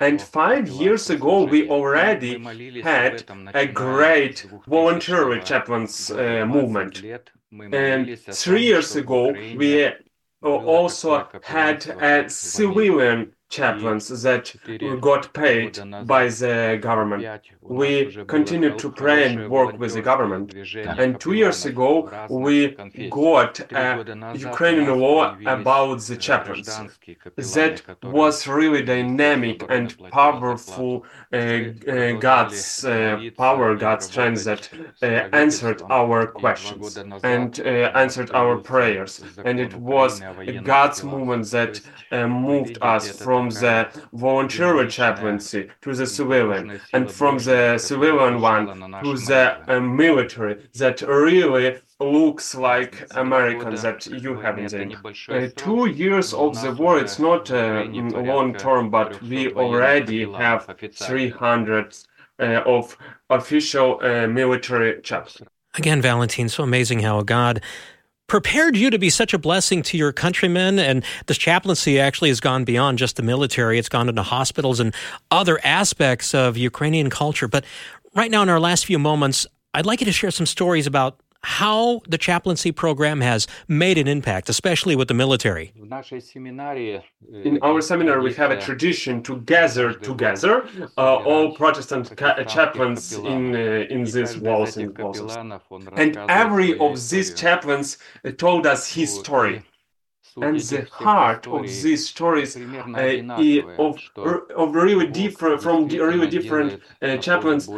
[0.00, 2.32] And five years ago, we already
[2.82, 3.12] had
[3.54, 6.94] a great voluntary chaplains uh, movement.
[7.72, 9.92] And three years ago, we
[10.42, 11.10] also
[11.42, 14.54] had a civilian chaplains that
[15.00, 15.72] got paid
[16.06, 17.24] by the government.
[17.62, 17.90] We
[18.26, 20.54] continued to pray and work with the government.
[20.74, 21.90] And two years ago,
[22.30, 22.76] we
[23.10, 26.66] got a Ukrainian law about the chaplains.
[27.54, 34.62] That was really dynamic and powerful uh, uh, God's uh, power, God's strength that
[35.02, 37.64] uh, answered our questions and uh,
[38.02, 39.22] answered our prayers.
[39.44, 40.20] And it was
[40.64, 41.80] God's movement that
[42.10, 48.40] uh, moved us from from the voluntary chaplaincy to the civilian, and from the civilian
[48.40, 48.64] one
[49.04, 54.86] to the uh, military that really looks like American that you have in the
[55.28, 56.98] uh, two years of the war.
[56.98, 57.84] It's not uh,
[58.32, 60.62] long term, but we already have
[60.94, 61.96] 300
[62.38, 62.44] uh,
[62.76, 62.96] of
[63.28, 65.48] official uh, military chaplains.
[65.74, 67.60] Again, Valentin, so amazing how God
[68.26, 70.78] prepared you to be such a blessing to your countrymen.
[70.78, 74.94] And this chaplaincy actually has gone beyond just the military, it's gone into hospitals and
[75.30, 77.48] other aspects of Ukrainian culture.
[77.48, 77.64] But
[78.14, 81.20] right now, in our last few moments, I'd like you to share some stories about
[81.42, 85.72] how the chaplaincy program has made an impact, especially with the military.
[87.44, 93.12] In our seminar, we have a tradition to gather together uh, all Protestant ca- chaplains
[93.12, 95.36] in uh, in these walls and closets.
[95.96, 99.62] And every of these chaplains uh, told us his story.
[100.42, 102.60] And the heart of these stories uh,
[103.78, 103.98] of,
[104.54, 107.72] of really different from really different uh, chaplains, uh,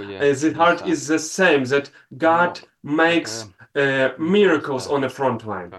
[0.45, 1.65] the heart is the same.
[1.67, 5.73] That God makes uh, miracles on the front line.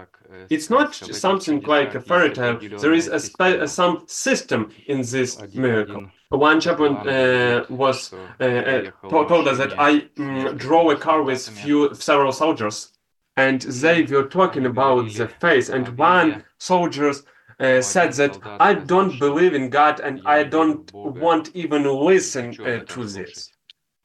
[0.48, 2.58] It's not something like a fairy tale.
[2.80, 6.08] There is a spe- some system in this miracle.
[6.30, 11.48] One chaplain uh, was uh, uh told us that I mm, draw a car with
[11.48, 12.92] few several soldiers,
[13.36, 15.70] and they were talking about the faith.
[15.70, 17.12] And one soldier
[17.58, 22.78] uh, said that I don't believe in God, and I don't want even listen uh,
[22.86, 23.50] to this.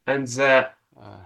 [0.08, 0.70] And the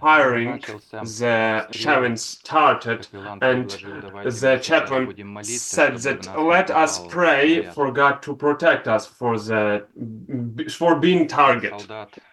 [0.00, 3.06] hiring, the shaman started,
[3.40, 9.86] and the chaplain said that let us pray for God to protect us for the
[10.70, 11.86] for being target.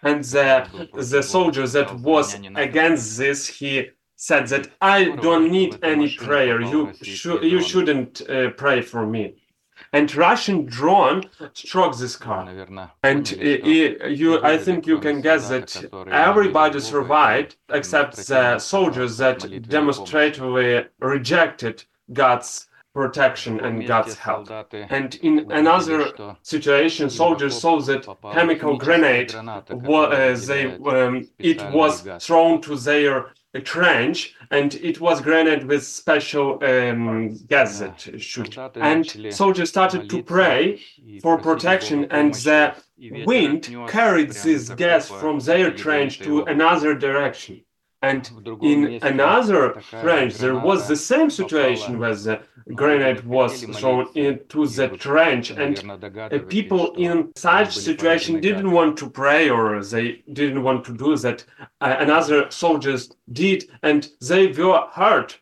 [0.04, 6.10] And the the soldier that was against this, he said that I don't need any
[6.16, 6.62] prayer.
[6.62, 9.36] You should you shouldn't uh, pray for me
[9.98, 12.44] and Russian drone struck this car.
[13.04, 15.70] And you, I think you can guess that
[16.12, 21.84] everybody survived except the soldiers that demonstratively rejected
[22.14, 24.50] God's protection and God's help.
[24.98, 26.00] And in another
[26.42, 29.62] situation, soldiers saw that chemical grenade, uh,
[30.50, 30.64] they,
[30.96, 31.94] um, it was
[32.26, 38.58] thrown to their trench and it was granted with special um, gas that shoot.
[38.76, 40.82] And soldiers started to pray
[41.22, 47.62] for protection, and the wind carried this gas from their trench to another direction.
[48.02, 48.30] And
[48.62, 52.42] in another trench, there was the same situation where the
[52.76, 55.76] grenade was thrown into the trench, and
[56.50, 61.46] people in such situation didn't want to pray or they didn't want to do that.
[61.82, 65.40] Uh, another soldiers did, and they were hurt.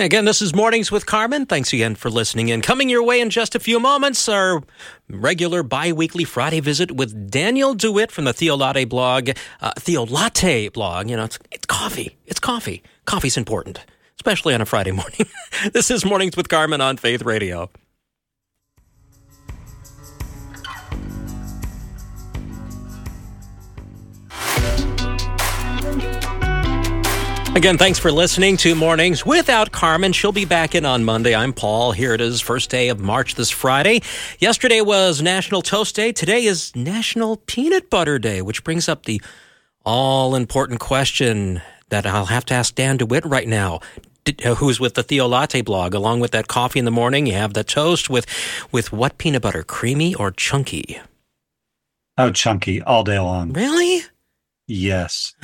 [0.00, 1.44] Again, this is Mornings with Carmen.
[1.44, 2.62] Thanks again for listening in.
[2.62, 4.62] Coming your way in just a few moments, our
[5.08, 9.30] regular bi weekly Friday visit with Daniel DeWitt from the Theolatte blog.
[9.60, 11.10] Uh, Theolatte blog.
[11.10, 12.16] You know, it's, it's coffee.
[12.26, 12.84] It's coffee.
[13.06, 13.84] Coffee's important,
[14.14, 15.26] especially on a Friday morning.
[15.72, 17.68] this is Mornings with Carmen on Faith Radio.
[27.58, 30.12] Again, thanks for listening to Mornings Without Carmen.
[30.12, 31.34] She'll be back in on Monday.
[31.34, 31.90] I'm Paul.
[31.90, 34.00] Here it is, first day of March this Friday.
[34.38, 36.12] Yesterday was National Toast Day.
[36.12, 39.20] Today is National Peanut Butter Day, which brings up the
[39.84, 43.80] all important question that I'll have to ask Dan DeWitt right now.
[44.44, 45.94] Uh, who's with the Theolatte blog?
[45.94, 48.24] Along with that coffee in the morning, you have the toast with
[48.70, 51.00] with what peanut butter, creamy or chunky?
[52.16, 53.52] Oh, chunky all day long.
[53.52, 54.02] Really?
[54.68, 55.34] Yes.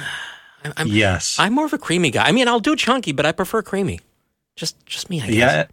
[0.77, 1.37] I'm, yes.
[1.38, 2.27] I'm more of a creamy guy.
[2.27, 4.00] I mean, I'll do chunky, but I prefer creamy.
[4.57, 5.20] Just, just me.
[5.20, 5.37] I guess.
[5.37, 5.66] Yeah.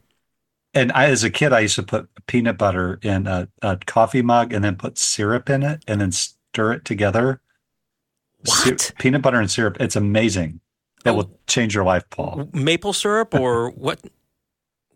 [0.73, 4.21] And I, as a kid, I used to put peanut butter in a, a coffee
[4.21, 7.41] mug and then put syrup in it and then stir it together.
[8.45, 8.93] What?
[8.97, 9.77] peanut butter and syrup.
[9.80, 10.62] It's amazing.
[11.04, 11.15] That oh.
[11.15, 12.49] will change your life, Paul.
[12.54, 13.99] Maple syrup or what?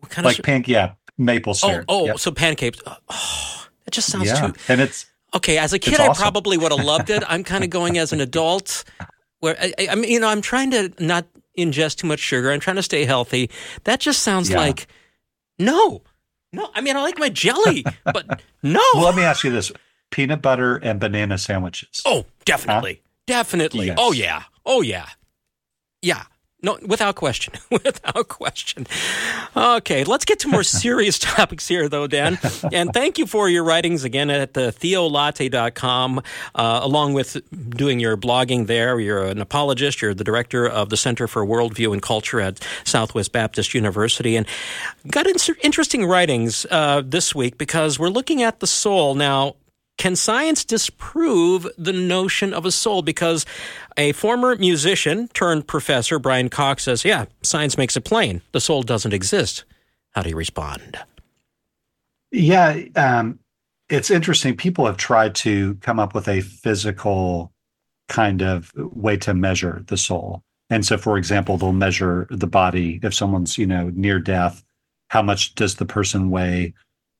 [0.00, 0.64] What kind like of like pan?
[0.66, 1.84] Yeah, maple oh, syrup.
[1.88, 2.18] Oh, oh, yep.
[2.18, 2.80] so pancakes.
[2.86, 4.48] Oh, that just sounds yeah.
[4.48, 4.54] too.
[4.68, 5.58] And it's okay.
[5.58, 6.10] As a kid, awesome.
[6.10, 7.22] I probably would have loved it.
[7.28, 8.84] I'm kind of going as an adult
[9.46, 11.24] where I, I, mean, you know, I'm trying to not
[11.56, 12.50] ingest too much sugar.
[12.50, 13.48] I'm trying to stay healthy.
[13.84, 14.58] That just sounds yeah.
[14.58, 14.88] like
[15.58, 16.02] no,
[16.52, 16.68] no.
[16.74, 18.82] I mean, I like my jelly, but no.
[18.94, 19.70] Well, let me ask you this:
[20.10, 22.02] peanut butter and banana sandwiches.
[22.04, 23.10] Oh, definitely, huh?
[23.26, 23.90] definitely.
[23.90, 23.98] Oh, yes.
[23.98, 25.06] Oh yeah, oh yeah,
[26.02, 26.24] yeah.
[26.62, 27.54] No, without question.
[27.70, 28.86] without question.
[29.54, 32.38] Okay, let's get to more serious topics here, though, Dan.
[32.72, 36.22] And thank you for your writings again at the theolatte.com,
[36.54, 37.36] uh, along with
[37.76, 38.98] doing your blogging there.
[38.98, 40.00] You're an apologist.
[40.00, 44.34] You're the director of the Center for Worldview and Culture at Southwest Baptist University.
[44.34, 44.46] And
[45.10, 49.14] got in- interesting writings uh, this week because we're looking at the soul.
[49.14, 49.56] Now,
[49.96, 53.02] can science disprove the notion of a soul?
[53.02, 53.46] Because
[53.96, 58.42] a former musician turned professor, Brian Cox, says, yeah, science makes it plain.
[58.52, 59.64] The soul doesn't exist.
[60.12, 60.98] How do you respond?
[62.30, 63.38] Yeah, um,
[63.88, 64.56] it's interesting.
[64.56, 67.52] People have tried to come up with a physical
[68.08, 70.42] kind of way to measure the soul.
[70.68, 73.00] And so, for example, they'll measure the body.
[73.02, 74.64] If someone's, you know, near death,
[75.08, 76.74] how much does the person weigh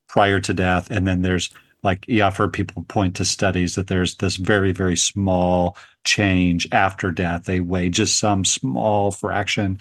[0.09, 0.91] prior to death?
[0.91, 1.49] And then there's
[1.87, 7.11] like yeah, heard people point to studies that there's this very, very small change after
[7.11, 7.45] death.
[7.45, 9.79] They weigh just some small fraction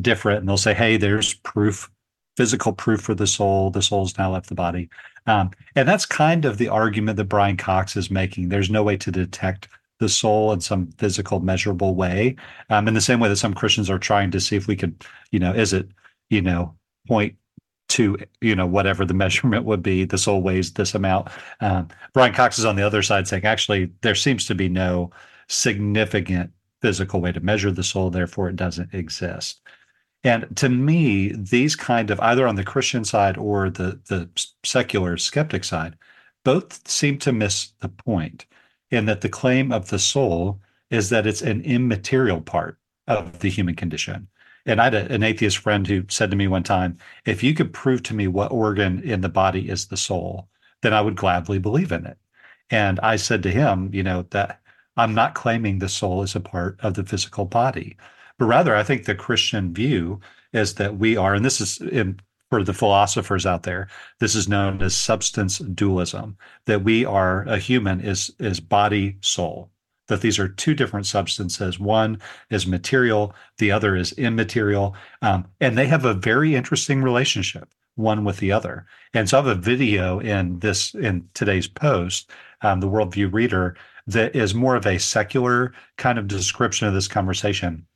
[0.00, 1.90] different, and they'll say, "Hey, there's proof,
[2.36, 3.70] physical proof for the soul.
[3.70, 4.88] The soul's now left the body."
[5.26, 8.48] Um, and that's kind of the argument that Brian Cox is making.
[8.48, 9.68] There's no way to detect
[9.98, 12.36] the soul in some physical, measurable way.
[12.70, 15.04] Um, in the same way that some Christians are trying to see if we could,
[15.32, 15.88] you know, is it,
[16.30, 16.76] you know,
[17.08, 17.34] point
[17.88, 21.28] to you know whatever the measurement would be the soul weighs this amount.
[21.60, 25.10] Um, brian cox is on the other side saying actually there seems to be no
[25.48, 29.60] significant physical way to measure the soul therefore it doesn't exist.
[30.24, 34.28] And to me these kind of either on the christian side or the the
[34.64, 35.96] secular skeptic side
[36.44, 38.46] both seem to miss the point
[38.90, 43.50] in that the claim of the soul is that it's an immaterial part of the
[43.50, 44.28] human condition
[44.68, 47.54] and I had a, an atheist friend who said to me one time, if you
[47.54, 50.48] could prove to me what organ in the body is the soul,
[50.82, 52.18] then I would gladly believe in it.
[52.70, 54.60] And I said to him, you know, that
[54.96, 57.96] I'm not claiming the soul is a part of the physical body,
[58.38, 60.20] but rather I think the Christian view
[60.52, 63.88] is that we are, and this is in, for the philosophers out there,
[64.20, 69.70] this is known as substance dualism, that we are a human is is body soul
[70.08, 71.78] that these are two different substances.
[71.78, 74.96] One is material, the other is immaterial.
[75.22, 77.68] Um, and they have a very interesting relationship
[77.98, 78.86] one with the other.
[79.12, 82.30] And so I have a video in this in today's post,
[82.62, 87.08] um, the Worldview Reader, that is more of a secular kind of description of this
[87.08, 87.86] conversation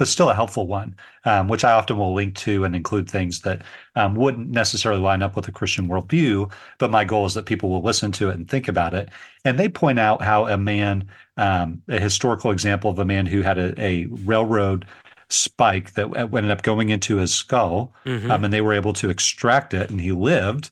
[0.00, 3.42] but still a helpful one, um, which I often will link to and include things
[3.42, 3.60] that
[3.96, 6.50] um, wouldn't necessarily line up with a Christian worldview.
[6.78, 9.10] But my goal is that people will listen to it and think about it.
[9.44, 11.06] And they point out how a man,
[11.36, 14.86] um, a historical example of a man who had a, a railroad
[15.28, 18.30] spike that ended up going into his skull, mm-hmm.
[18.30, 20.70] Um, and they were able to extract it, and he lived.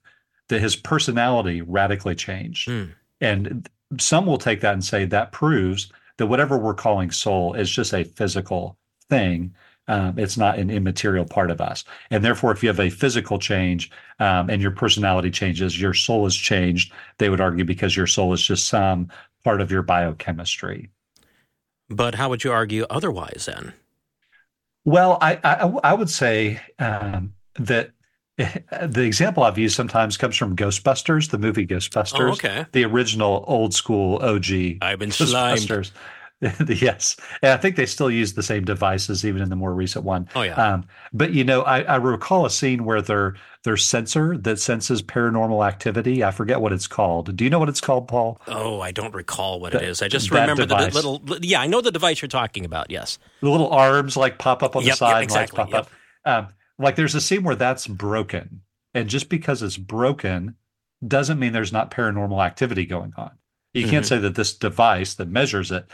[0.48, 2.88] That his personality radically changed, mm.
[3.20, 7.68] and some will take that and say that proves that whatever we're calling soul is
[7.68, 8.77] just a physical
[9.08, 9.54] thing.
[9.88, 11.84] Um, it's not an immaterial part of us.
[12.10, 13.90] And therefore, if you have a physical change
[14.20, 18.34] um, and your personality changes, your soul is changed, they would argue because your soul
[18.34, 19.08] is just some
[19.44, 20.90] part of your biochemistry.
[21.88, 23.72] But how would you argue otherwise then?
[24.84, 27.90] Well, I, I, I would say um, that
[28.36, 32.28] the example I've used sometimes comes from Ghostbusters, the movie Ghostbusters.
[32.28, 32.66] Oh, okay.
[32.72, 34.78] The original old school OG.
[34.80, 35.66] I've been Ghostbusters.
[35.66, 35.90] slimed.
[36.68, 40.04] yes, and I think they still use the same devices even in the more recent
[40.04, 40.28] one.
[40.36, 40.54] Oh yeah.
[40.54, 43.34] Um, but you know, I, I recall a scene where their
[43.64, 46.22] their sensor that senses paranormal activity.
[46.22, 47.34] I forget what it's called.
[47.34, 48.40] Do you know what it's called, Paul?
[48.46, 50.00] Oh, I don't recall what it is.
[50.00, 51.20] I just remember the little.
[51.42, 52.88] Yeah, I know the device you're talking about.
[52.88, 53.18] Yes.
[53.40, 55.90] The little arms like pop up on Yep, the side, yep, exactly, pop up.
[56.24, 58.60] Um, like there's a scene where that's broken,
[58.94, 60.54] and just because it's broken
[61.06, 63.32] doesn't mean there's not paranormal activity going on.
[63.78, 64.08] You can't Mhm.
[64.08, 65.86] say that this device that measures it,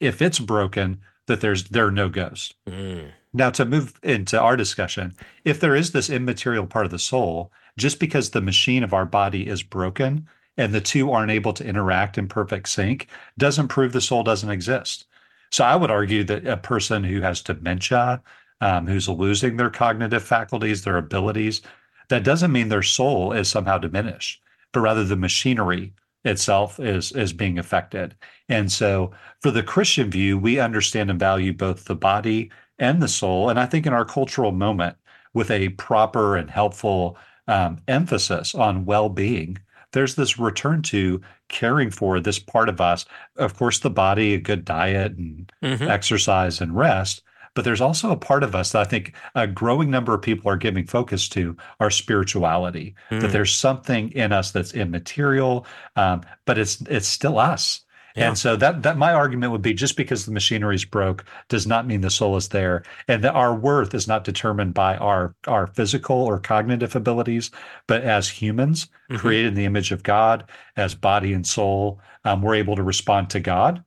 [0.00, 2.54] if it's broken, that there's there are no ghosts.
[2.68, 3.10] Mm.
[3.32, 5.14] Now, to move into our discussion,
[5.44, 9.04] if there is this immaterial part of the soul, just because the machine of our
[9.04, 10.26] body is broken
[10.56, 14.50] and the two aren't able to interact in perfect sync, doesn't prove the soul doesn't
[14.50, 15.06] exist.
[15.50, 18.22] So I would argue that a person who has dementia,
[18.60, 21.62] um, who's losing their cognitive faculties, their abilities,
[22.08, 25.92] that doesn't mean their soul is somehow diminished, but rather the machinery
[26.28, 28.14] itself is is being affected.
[28.48, 29.10] And so
[29.40, 33.50] for the Christian view, we understand and value both the body and the soul.
[33.50, 34.96] And I think in our cultural moment,
[35.34, 37.16] with a proper and helpful
[37.48, 39.58] um, emphasis on well being,
[39.92, 43.06] there's this return to caring for this part of us.
[43.36, 45.88] Of course, the body, a good diet and Mhm.
[45.88, 47.22] exercise and rest.
[47.58, 50.48] But there's also a part of us that I think a growing number of people
[50.48, 52.94] are giving focus to our spirituality.
[53.10, 53.32] That Mm.
[53.32, 57.80] there's something in us that's immaterial, um, but it's it's still us.
[58.14, 58.28] Yeah.
[58.28, 61.66] And so that that my argument would be just because the machinery is broke does
[61.66, 65.34] not mean the soul is there, and that our worth is not determined by our
[65.48, 67.50] our physical or cognitive abilities,
[67.88, 69.18] but as humans Mhm.
[69.18, 70.44] created in the image of God,
[70.76, 73.82] as body and soul, um, we're able to respond to God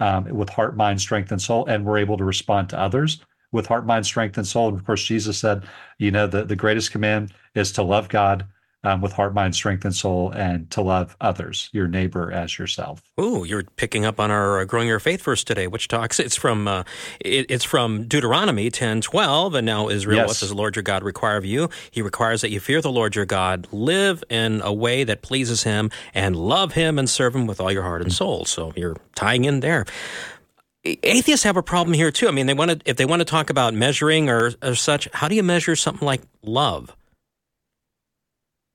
[0.00, 3.20] um, with heart, mind, strength, and soul, and we're able to respond to others
[3.52, 4.68] with heart, mind, strength, and soul.
[4.68, 5.64] And of course, Jesus said,
[5.98, 8.46] you know, the, the greatest command is to love God
[8.84, 13.02] um, with heart, mind, strength, and soul, and to love others, your neighbor as yourself.
[13.20, 16.20] Ooh, you're picking up on our uh, growing your faith verse today, which talks.
[16.20, 16.84] It's from uh,
[17.20, 21.02] it, it's from Deuteronomy ten twelve, and now Israel, what does the Lord your God
[21.02, 21.68] require of you?
[21.90, 25.64] He requires that you fear the Lord your God, live in a way that pleases
[25.64, 28.44] Him, and love Him and serve Him with all your heart and soul.
[28.44, 29.84] So you're tying in there.
[30.84, 32.28] Atheists have a problem here too.
[32.28, 35.08] I mean, they want to if they want to talk about measuring or, or such.
[35.12, 36.94] How do you measure something like love?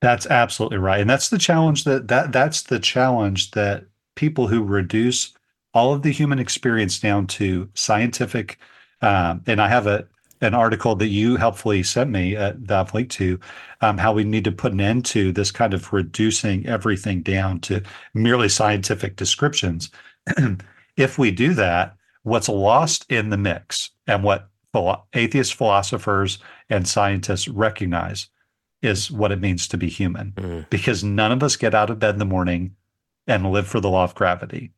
[0.02, 0.99] That's absolutely right.
[0.99, 3.86] And that's the challenge that that that's the challenge that
[4.16, 5.34] people who reduce
[5.74, 8.58] all of the human experience down to scientific
[9.02, 10.08] um, and I have a
[10.41, 13.39] an article that you helpfully sent me uh, that I've linked to
[13.82, 17.60] um, how we need to put an end to this kind of reducing everything down
[17.62, 17.84] to
[18.16, 19.91] merely scientific descriptions.
[20.97, 24.49] if we do that, what's lost in the mix and what
[25.14, 26.39] atheist philosophers
[26.72, 28.28] and scientists recognize
[28.82, 30.69] is what it means to be human Mm.
[30.69, 32.75] because none of us get out of bed in the morning
[33.27, 34.71] and live for the law of gravity.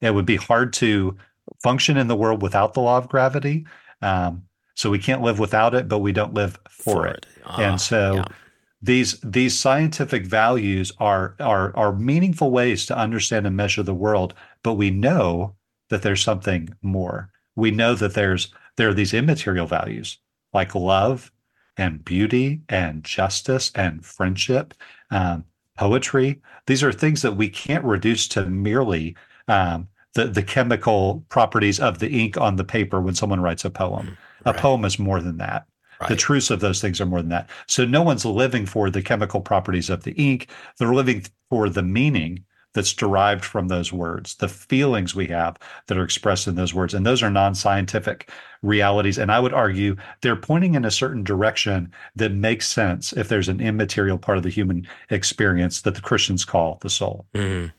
[0.00, 1.16] It would be hard to
[1.62, 3.66] function in the world without the law of gravity.
[4.00, 4.44] Um,
[4.74, 7.26] so we can't live without it, but we don't live for, it.
[7.44, 8.24] Ah, and so yeah.
[8.80, 14.34] these these scientific values are are are meaningful ways to understand and measure the world,
[14.62, 15.56] but we know
[15.88, 17.30] that there's something more.
[17.56, 20.18] We know that there's there are these immaterial values
[20.52, 21.32] like love
[21.78, 24.74] and beauty and justice and friendship,
[25.10, 25.44] um,
[25.76, 26.40] poetry.
[26.66, 29.16] These are things that we can't reduce to merely
[29.46, 33.70] um, the the chemical properties of the ink on the paper when someone writes a
[33.70, 34.18] poem.
[34.44, 35.66] A poem is more than that.
[36.08, 37.50] The truths of those things are more than that.
[37.66, 40.48] So no one's living for the chemical properties of the ink.
[40.78, 42.44] They're living for the meaning
[42.78, 45.58] that's derived from those words, the feelings we have
[45.88, 46.94] that are expressed in those words.
[46.94, 48.30] And those are non scientific
[48.62, 49.18] realities.
[49.18, 53.48] And I would argue they're pointing in a certain direction that makes sense if there's
[53.48, 57.26] an immaterial part of the human experience that the Christians call the soul.
[57.34, 57.72] Mhm.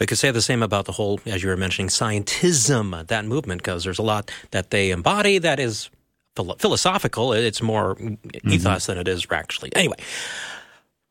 [0.00, 3.62] We could say the same about the whole, as you were mentioning, scientism, that movement,
[3.62, 5.90] because there's a lot that they embody that is
[6.34, 7.32] philosophical.
[7.32, 7.96] It's more
[8.44, 9.70] ethos than it is actually.
[9.76, 9.96] Anyway,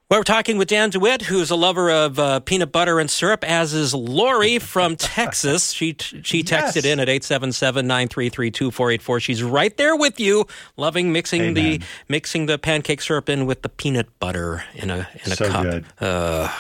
[0.10, 3.74] we're talking with Dan DeWitt, who's a lover of uh, peanut butter and syrup, as
[3.74, 5.72] is Lori from Texas.
[5.72, 6.86] She she texted Yes.
[6.86, 9.22] in at 877-933-2484.
[9.22, 10.46] She's right there with you,
[10.78, 15.32] loving mixing the mixing the pancake syrup in with the peanut butter in a in
[15.32, 15.64] a So cup.
[15.64, 15.86] good.
[16.00, 16.52] Uh,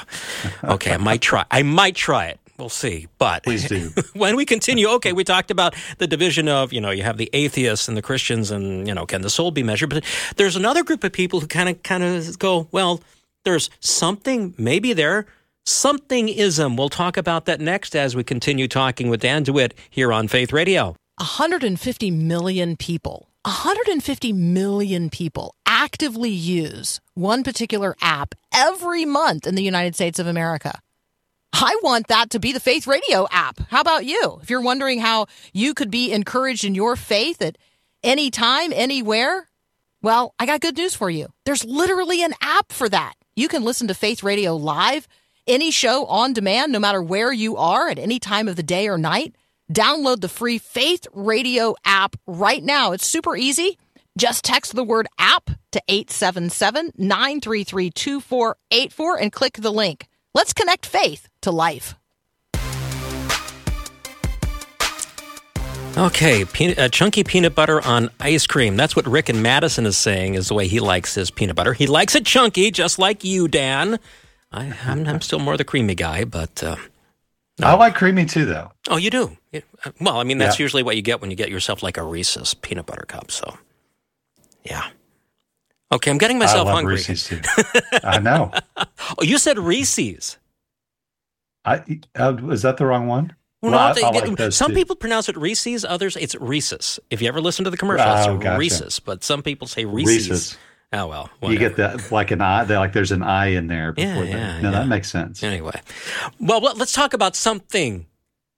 [0.63, 1.45] okay, I might try.
[1.49, 2.39] I might try it.
[2.57, 3.07] We'll see.
[3.17, 3.91] But please do.
[4.13, 7.29] when we continue, okay, we talked about the division of, you know, you have the
[7.31, 9.89] atheists and the Christians and, you know, can the soul be measured?
[9.89, 10.03] But
[10.35, 12.99] there's another group of people who kind of kind of go, well,
[13.43, 15.25] there's something maybe there
[15.65, 16.77] somethingism.
[16.77, 20.51] We'll talk about that next as we continue talking with Dan DeWitt here on Faith
[20.51, 20.95] Radio.
[21.17, 29.63] 150 million people 150 million people actively use one particular app every month in the
[29.63, 30.79] United States of America.
[31.53, 33.59] I want that to be the Faith Radio app.
[33.69, 34.39] How about you?
[34.43, 37.57] If you're wondering how you could be encouraged in your faith at
[38.03, 39.47] any time, anywhere,
[40.01, 41.27] well, I got good news for you.
[41.45, 43.13] There's literally an app for that.
[43.39, 45.07] You can listen to Faith Radio live,
[45.47, 48.89] any show on demand, no matter where you are at any time of the day
[48.89, 49.33] or night.
[49.73, 52.91] Download the free Faith Radio app right now.
[52.91, 53.77] It's super easy.
[54.17, 60.09] Just text the word app to 877 933 2484 and click the link.
[60.33, 61.95] Let's connect faith to life.
[65.97, 68.77] Okay, peanut, uh, chunky peanut butter on ice cream.
[68.77, 71.73] That's what Rick and Madison is saying is the way he likes his peanut butter.
[71.73, 73.99] He likes it chunky, just like you, Dan.
[74.51, 76.77] I, am still more the creamy guy, but uh,
[77.59, 77.67] no.
[77.67, 78.71] I like creamy too, though.
[78.89, 79.37] Oh, you do?
[79.99, 80.63] Well, I mean, that's yeah.
[80.63, 83.31] usually what you get when you get yourself like a Reese's peanut butter cup.
[83.31, 83.57] So,
[84.63, 84.87] yeah.
[85.91, 86.95] Okay, I'm getting myself I love hungry.
[86.95, 87.41] Reese's too.
[88.03, 88.51] I know.
[88.77, 90.37] oh, you said Reese's.
[91.65, 91.83] I
[92.15, 93.35] uh, is that the wrong one?
[93.61, 94.75] Well, well I, I like some too.
[94.75, 96.99] people pronounce it Reese's, others it's Reese's.
[97.09, 98.57] If you ever listen to the commercial, oh, it's gotcha.
[98.57, 100.29] Reese's, but some people say Reese's.
[100.29, 100.57] Reese's.
[100.91, 101.53] Oh well, whatever.
[101.53, 102.63] you get that like an eye.
[102.63, 103.91] Like there's an eye in there.
[103.91, 104.79] Before yeah, yeah, the, no, yeah.
[104.79, 105.43] that makes sense.
[105.43, 105.79] Anyway,
[106.39, 108.07] well, let's talk about something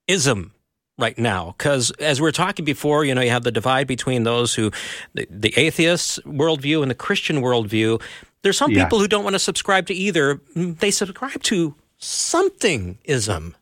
[0.07, 0.53] ism
[0.97, 4.23] right now because as we were talking before you know you have the divide between
[4.23, 4.71] those who
[5.13, 7.99] the, the atheist worldview and the christian worldview
[8.43, 8.83] there's some yeah.
[8.83, 13.55] people who don't want to subscribe to either they subscribe to something ism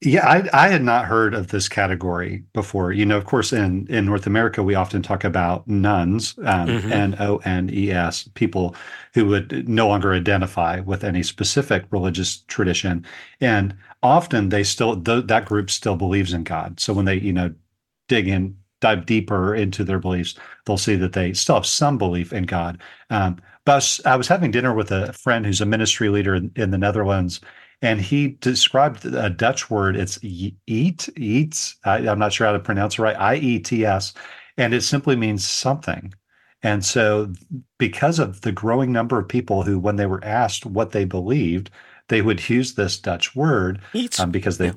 [0.00, 2.92] yeah, I, I had not heard of this category before.
[2.92, 6.92] You know, of course, in, in North America, we often talk about nones, um, mm-hmm.
[6.92, 8.76] N O N E S, people
[9.14, 13.04] who would no longer identify with any specific religious tradition.
[13.40, 16.78] And often they still, th- that group still believes in God.
[16.78, 17.52] So when they, you know,
[18.06, 22.32] dig in, dive deeper into their beliefs, they'll see that they still have some belief
[22.32, 22.80] in God.
[23.10, 26.36] Um, but I was, I was having dinner with a friend who's a ministry leader
[26.36, 27.40] in, in the Netherlands
[27.82, 29.96] and he described a Dutch word.
[29.96, 31.76] It's eat, eats.
[31.84, 33.16] I, am not sure how to pronounce it right.
[33.16, 34.14] I E T S,
[34.56, 36.12] and it simply means something.
[36.62, 37.32] And so,
[37.78, 41.70] because of the growing number of people who, when they were asked what they believed,
[42.08, 43.80] they would use this Dutch word
[44.18, 44.72] um, because they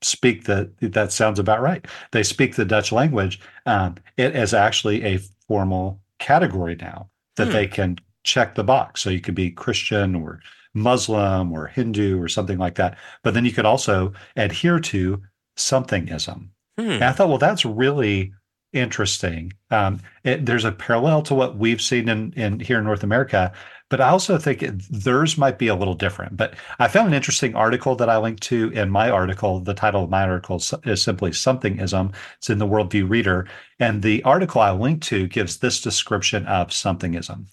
[0.00, 0.70] speak the.
[0.80, 1.84] That sounds about right.
[2.12, 3.38] They speak the Dutch language.
[3.66, 7.52] Um, it is actually a formal category now that hmm.
[7.52, 9.02] they can check the box.
[9.02, 10.40] So you could be Christian or
[10.76, 12.98] Muslim or Hindu or something like that.
[13.22, 15.22] But then you could also adhere to
[15.56, 16.48] somethingism.
[16.78, 16.90] Hmm.
[16.90, 18.32] And I thought, well, that's really
[18.72, 19.52] interesting.
[19.70, 23.52] Um, it, there's a parallel to what we've seen in, in here in North America,
[23.88, 26.36] but I also think it, theirs might be a little different.
[26.36, 29.60] But I found an interesting article that I linked to in my article.
[29.60, 32.14] The title of my article is simply Somethingism.
[32.36, 33.48] It's in the Worldview Reader.
[33.78, 37.46] And the article I linked to gives this description of somethingism.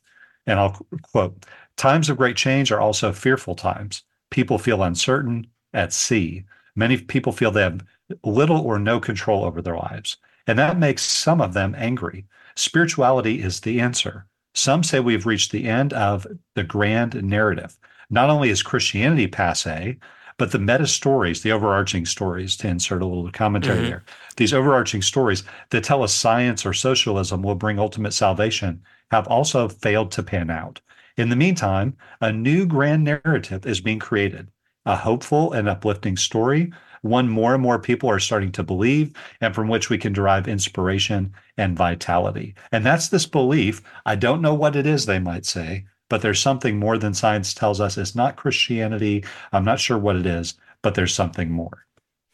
[0.46, 1.46] And I'll quote
[1.78, 4.04] Times of great change are also fearful times.
[4.30, 6.46] People feel uncertain, at sea.
[6.76, 7.86] Many people feel they have
[8.24, 10.18] little or no control over their lives.
[10.48, 12.26] And that makes some of them angry.
[12.56, 14.26] Spirituality is the answer.
[14.54, 17.78] Some say we've reached the end of the grand narrative.
[18.10, 19.98] Not only is Christianity passe,
[20.38, 23.90] but the meta stories, the overarching stories, to insert a little commentary mm-hmm.
[23.90, 24.04] there,
[24.36, 29.68] these overarching stories that tell us science or socialism will bring ultimate salvation have also
[29.68, 30.82] failed to pan out.
[31.18, 34.50] In the meantime, a new grand narrative is being created,
[34.86, 36.72] a hopeful and uplifting story,
[37.04, 40.48] one more and more people are starting to believe, and from which we can derive
[40.48, 42.56] inspiration and vitality.
[42.72, 43.82] And that's this belief.
[44.06, 47.54] I don't know what it is, they might say, but there's something more than science
[47.54, 47.98] tells us.
[47.98, 49.26] It's not Christianity.
[49.52, 51.86] I'm not sure what it is, but there's something more.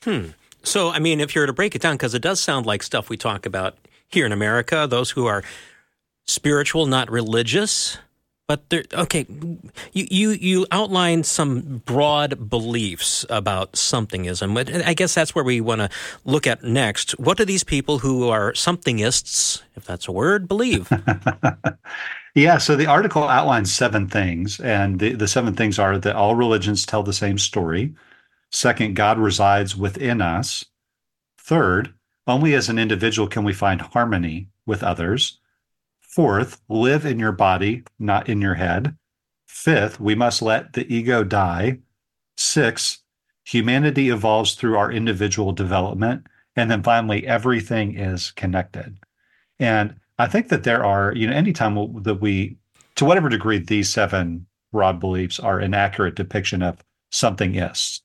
[0.03, 0.27] Hmm.
[0.61, 2.84] So, I mean, if you were to break it down, because it does sound like
[2.84, 3.77] stuff we talk about
[4.07, 5.43] here in America, those who are
[6.27, 7.97] spiritual, not religious.
[8.49, 9.27] But there, okay,
[9.93, 14.55] you, you you outlined some broad beliefs about somethingism.
[14.55, 15.89] But I guess that's where we want to
[16.25, 17.11] look at next.
[17.19, 20.91] What do these people who are somethingists, if that's a word, believe?
[22.33, 26.33] yeah, so the article outlines seven things, and the, the seven things are that all
[26.33, 27.93] religions tell the same story.
[28.51, 30.65] Second, God resides within us.
[31.37, 31.93] Third,
[32.25, 35.38] only as an individual can we find harmony with others.
[36.10, 38.97] Fourth, live in your body, not in your head.
[39.47, 41.78] Fifth, we must let the ego die.
[42.36, 43.03] Six,
[43.45, 46.26] humanity evolves through our individual development.
[46.55, 48.97] And then finally, everything is connected.
[49.60, 52.57] And I think that there are, you know, anytime that we,
[52.95, 58.01] to whatever degree these seven broad beliefs are an accurate depiction of somethingism.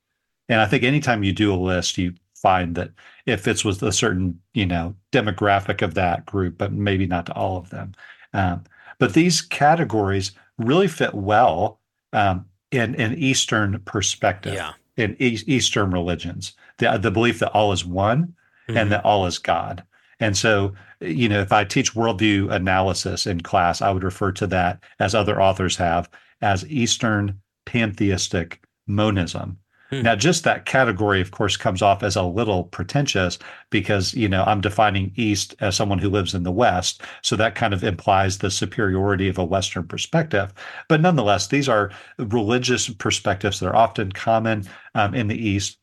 [0.50, 2.12] And I think anytime you do a list, you
[2.44, 2.90] find that
[3.24, 7.32] it fits with a certain, you know, demographic of that group, but maybe not to
[7.32, 7.92] all of them.
[8.34, 8.64] Um,
[8.98, 11.80] but these categories really fit well
[12.12, 14.72] um, in an Eastern perspective, yeah.
[14.98, 16.52] in e- Eastern religions.
[16.76, 18.34] The, the belief that all is one
[18.68, 18.76] mm-hmm.
[18.76, 19.82] and that all is God.
[20.20, 24.46] And so, you know, if I teach worldview analysis in class, I would refer to
[24.48, 26.10] that, as other authors have,
[26.42, 29.56] as Eastern pantheistic monism.
[29.94, 30.02] Hmm.
[30.02, 33.38] Now, just that category, of course, comes off as a little pretentious
[33.70, 37.02] because, you know, I'm defining East as someone who lives in the West.
[37.22, 40.52] So that kind of implies the superiority of a Western perspective.
[40.88, 45.78] But nonetheless, these are religious perspectives that are often common um, in the East.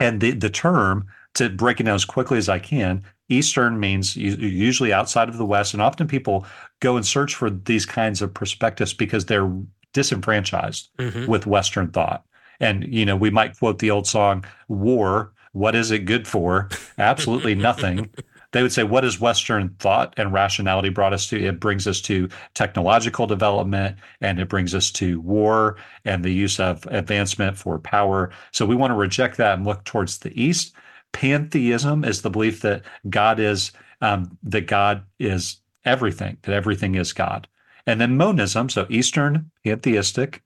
[0.00, 4.16] And the, the term, to break it down as quickly as I can, Eastern means
[4.16, 5.72] usually outside of the West.
[5.72, 6.46] And often people
[6.80, 9.52] go and search for these kinds of perspectives because they're
[9.92, 11.26] disenfranchised mm-hmm.
[11.26, 12.24] with Western thought.
[12.60, 16.68] And, you know, we might quote the old song, War, what is it good for?
[16.98, 18.10] Absolutely nothing.
[18.52, 21.44] they would say, what has Western thought and rationality brought us to?
[21.44, 26.60] It brings us to technological development and it brings us to war and the use
[26.60, 28.30] of advancement for power.
[28.52, 30.74] So we want to reject that and look towards the East.
[31.12, 37.12] Pantheism is the belief that God is um, that God is everything, that everything is
[37.12, 37.46] God.
[37.86, 40.42] And then monism, so Eastern pantheistic,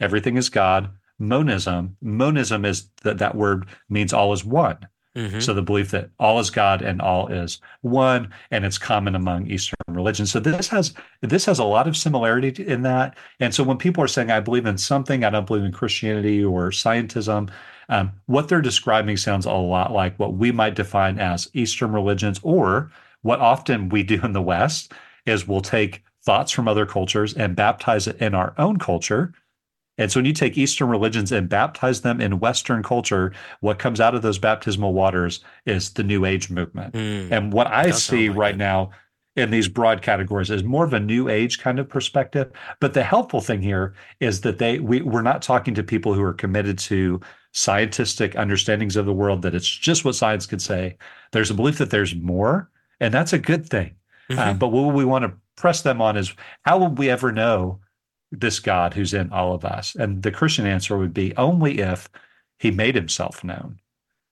[0.00, 1.96] everything is God monism.
[2.00, 4.78] Monism is that that word means all is one.
[5.16, 5.40] Mm-hmm.
[5.40, 9.48] So the belief that all is God and all is one, and it's common among
[9.48, 10.30] Eastern religions.
[10.30, 13.16] So this has this has a lot of similarity in that.
[13.40, 16.44] And so when people are saying, "I believe in something," I don't believe in Christianity
[16.44, 17.50] or scientism.
[17.88, 22.38] Um, what they're describing sounds a lot like what we might define as Eastern religions,
[22.44, 22.92] or
[23.22, 24.92] what often we do in the West
[25.26, 29.32] is we'll take thoughts from other cultures and baptize it in our own culture
[29.98, 34.00] and so when you take Eastern religions and baptize them in Western culture, what comes
[34.00, 36.94] out of those baptismal waters is the New Age movement.
[36.94, 38.58] Mm, and what I see like right it.
[38.58, 38.90] now
[39.36, 42.50] in these broad categories is more of a new age kind of perspective.
[42.80, 46.22] But the helpful thing here is that they we, we're not talking to people who
[46.22, 47.20] are committed to
[47.52, 50.96] scientific understandings of the world, that it's just what science could say.
[51.32, 52.70] There's a belief that there's more,
[53.00, 53.94] and that's a good thing.
[54.30, 54.38] Mm-hmm.
[54.38, 57.80] Uh, but what we want to press them on is how will we ever know
[58.30, 59.94] this God who's in all of us?
[59.94, 62.08] And the Christian answer would be only if
[62.58, 63.78] he made himself known.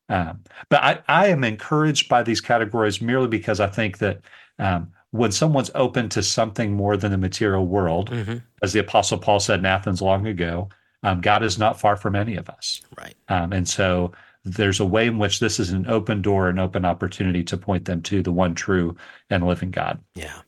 [0.09, 4.20] Um, but I, I, am encouraged by these categories merely because I think that
[4.61, 8.36] um, when someone's open to something more than the material world, mm-hmm.
[8.62, 10.68] as the Apostle Paul said in Athens long ago,
[11.03, 12.82] um, God is not far from any of us.
[12.97, 13.14] Right.
[13.28, 14.12] Um, and so
[14.44, 17.84] there's a way in which this is an open door, an open opportunity to point
[17.84, 18.97] them to the one true
[19.28, 20.01] and living God.
[20.14, 20.40] Yeah.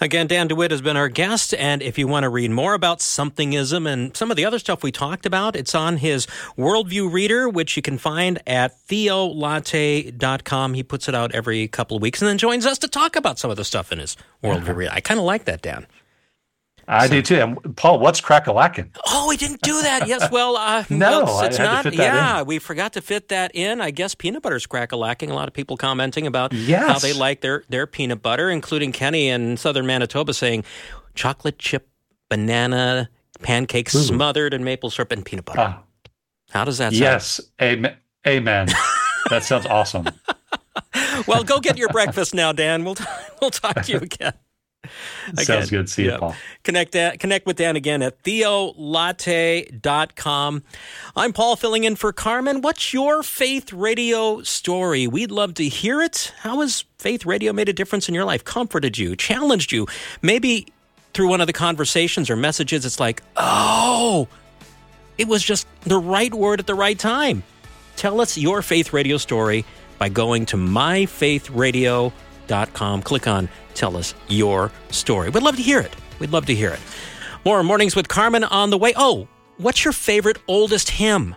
[0.00, 1.54] Again, Dan DeWitt has been our guest.
[1.54, 4.82] And if you want to read more about somethingism and some of the other stuff
[4.82, 10.74] we talked about, it's on his Worldview Reader, which you can find at theolatte.com.
[10.74, 13.38] He puts it out every couple of weeks and then joins us to talk about
[13.38, 14.74] some of the stuff in his Worldview uh-huh.
[14.74, 14.92] Reader.
[14.92, 15.86] I kind of like that, Dan.
[16.90, 17.12] I so.
[17.12, 17.34] do too.
[17.36, 18.90] And Paul, what's crack-a-lackin'?
[19.06, 20.08] Oh, we didn't do that.
[20.08, 21.94] Yes, well, uh, no, well, it's not.
[21.94, 22.46] yeah, in.
[22.46, 23.80] we forgot to fit that in.
[23.80, 25.30] I guess peanut butter's crack-a-lacking.
[25.30, 26.86] A lot of people commenting about yes.
[26.86, 30.64] how they like their their peanut butter, including Kenny in southern Manitoba saying
[31.14, 31.88] chocolate chip
[32.28, 33.08] banana
[33.40, 34.02] pancakes Ooh.
[34.02, 35.60] smothered in maple syrup and peanut butter.
[35.60, 35.74] Uh,
[36.50, 37.00] how does that sound?
[37.00, 37.96] Yes, amen.
[38.26, 38.68] Amen.
[39.30, 40.06] that sounds awesome.
[41.26, 42.84] well, go get your breakfast now, Dan.
[42.84, 42.96] We'll
[43.40, 44.34] we'll talk to you again.
[44.82, 45.88] Again, Sounds good.
[45.88, 46.34] See you, Paul.
[46.64, 50.62] Connect, that, connect with Dan again at theolatte.com.
[51.16, 52.60] I'm Paul filling in for Carmen.
[52.62, 55.06] What's your faith radio story?
[55.06, 56.32] We'd love to hear it.
[56.38, 59.86] How has faith radio made a difference in your life, comforted you, challenged you?
[60.22, 60.66] Maybe
[61.12, 64.28] through one of the conversations or messages, it's like, oh,
[65.18, 67.42] it was just the right word at the right time.
[67.96, 69.66] Tell us your faith radio story
[69.98, 72.12] by going to myfaithradio.com.
[72.50, 75.30] Click on tell us your story.
[75.30, 75.94] We'd love to hear it.
[76.18, 76.80] We'd love to hear it.
[77.44, 78.92] More Mornings with Carmen on the way.
[78.96, 81.36] Oh, what's your favorite oldest hymn?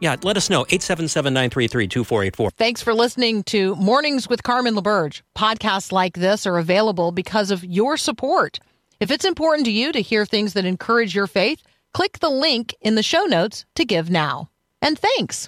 [0.00, 0.62] Yeah, let us know.
[0.68, 2.50] 877 933 2484.
[2.52, 5.22] Thanks for listening to Mornings with Carmen LaBerge.
[5.36, 8.58] Podcasts like this are available because of your support.
[8.98, 12.74] If it's important to you to hear things that encourage your faith, click the link
[12.80, 14.50] in the show notes to give now.
[14.82, 15.38] And thanks.